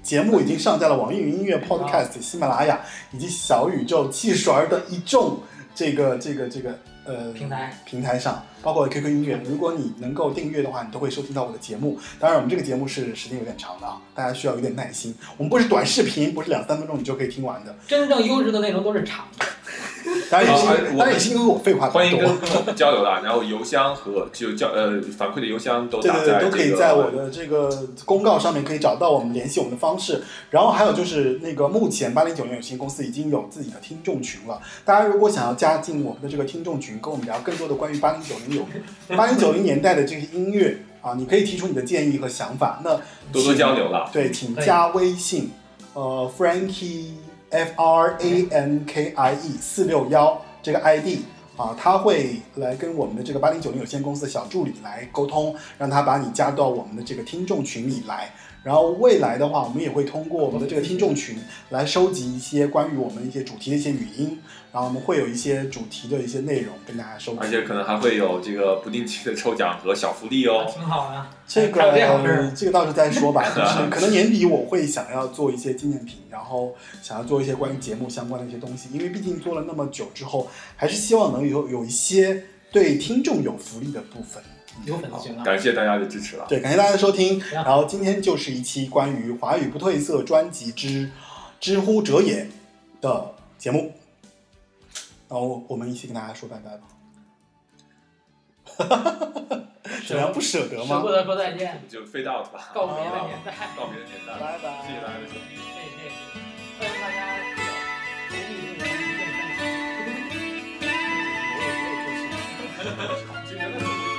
[0.03, 2.81] 节目已经上架了网易云音乐、Podcast、喜马拉雅
[3.13, 5.39] 以及小宇宙、汽水儿的一众
[5.75, 6.77] 这个这个这个
[7.07, 9.41] 呃平台平台上，包括 QQ 音乐。
[9.45, 11.99] 如果你能够订阅的话，你都会收听到我的节目。
[12.19, 15.15] 当然，我们这个节目是时间有点长的啊，大家需要有点耐心。
[15.37, 17.75] 我们不是短视频，不是两三分钟你就可以听完的。
[17.87, 19.47] 真正优质的内容都是长的。
[20.31, 22.17] 当然也是，好哎我当然也是因为我废话欢迎。
[22.17, 23.21] 跟跟我们交流啦。
[23.25, 30.23] 然后邮箱和就交呃反馈的邮箱都对对对，打在这个都可以在我的这个公告上面可以找到我们联系我们的方式。
[30.51, 42.81] 然后还有就是那个目前八零九零有限公司已经有自己的听众群了，大家如果想要加进我们的这个听众群，跟我们聊更多的关于八零九零有八零九零年代的这些音乐啊，你可以提出你的建议和想法。
[42.85, 42.91] 那
[43.33, 44.09] 多多交流啦。
[44.13, 45.51] 对，请加微信，
[45.95, 47.11] 呃，Frankie
[47.57, 51.21] F R A N K I E 四六幺这个 ID
[51.57, 58.31] 啊，他会来跟我们的这个八零九零有限公司的小助理来沟通，让他把你加到我们的这个听众群里来。
[58.63, 61.39] 然后未来的话，我们也会通过我们的这个听众群
[61.71, 64.39] 来收集一些关于我们一些主题的一些语音，
[64.77, 67.39] 然后我们会有一些主题的一些内容跟大家收集。
[67.41, 70.71] 而且可能还会有这个不定期的抽奖和小福利哦。
[70.71, 71.27] 挺好的。
[71.49, 80.47] 这个儿这个到时候再说吧， 就是可能年底我会想要做一些纪念品，然后想要做一些关于节目相关的一些东西，因为毕竟做了那么久之后，
[80.77, 84.43] 还是希望能有有一些对听众有福利的部分。
[84.85, 85.31] 有粉丝。
[85.43, 86.45] 感谢大家的支持了。
[86.51, 91.11] 对，感谢大家的收听，然后今天就是一期关于华语不褪色专辑之
[91.59, 92.47] 知乎者也
[93.01, 93.95] 的节目，
[95.29, 96.87] 然后我们一起跟大家说拜拜吧。
[100.07, 100.97] 怎么样不舍得吗？
[100.97, 103.53] 舍不得说再见，就 fade out 吧，告别的年代。
[103.77, 104.35] 告别的年代。
[104.39, 104.83] 拜拜。
[104.87, 105.41] 谢谢大家的收听。
[105.57, 106.15] 谢谢谢谢，
[106.79, 107.67] 欢迎大家知道
[108.29, 108.39] 独立
[108.79, 109.67] 这个意见分享。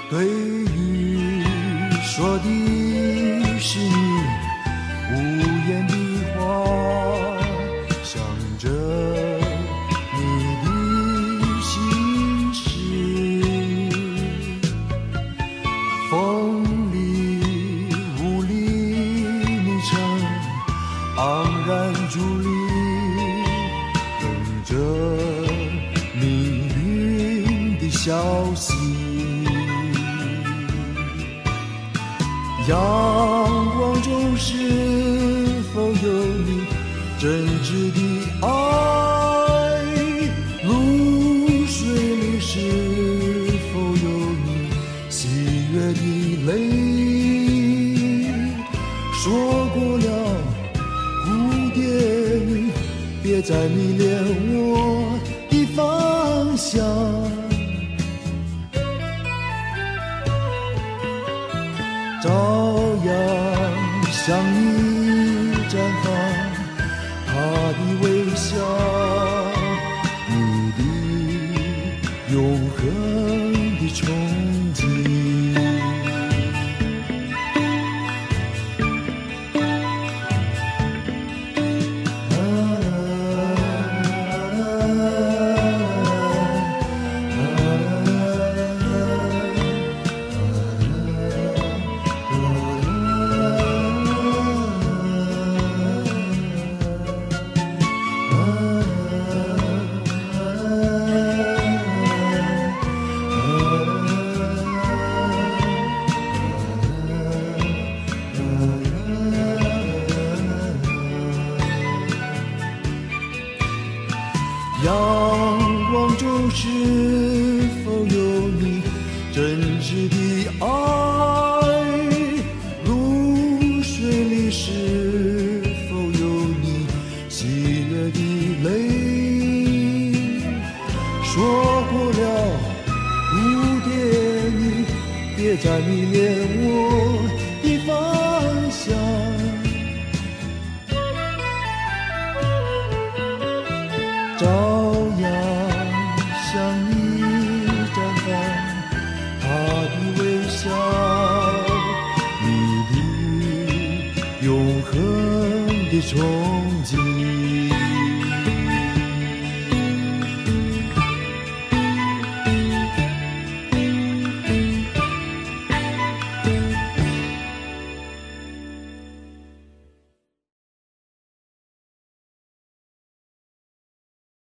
[0.09, 0.65] 对于
[2.01, 2.43] 说的
[3.59, 3.69] 是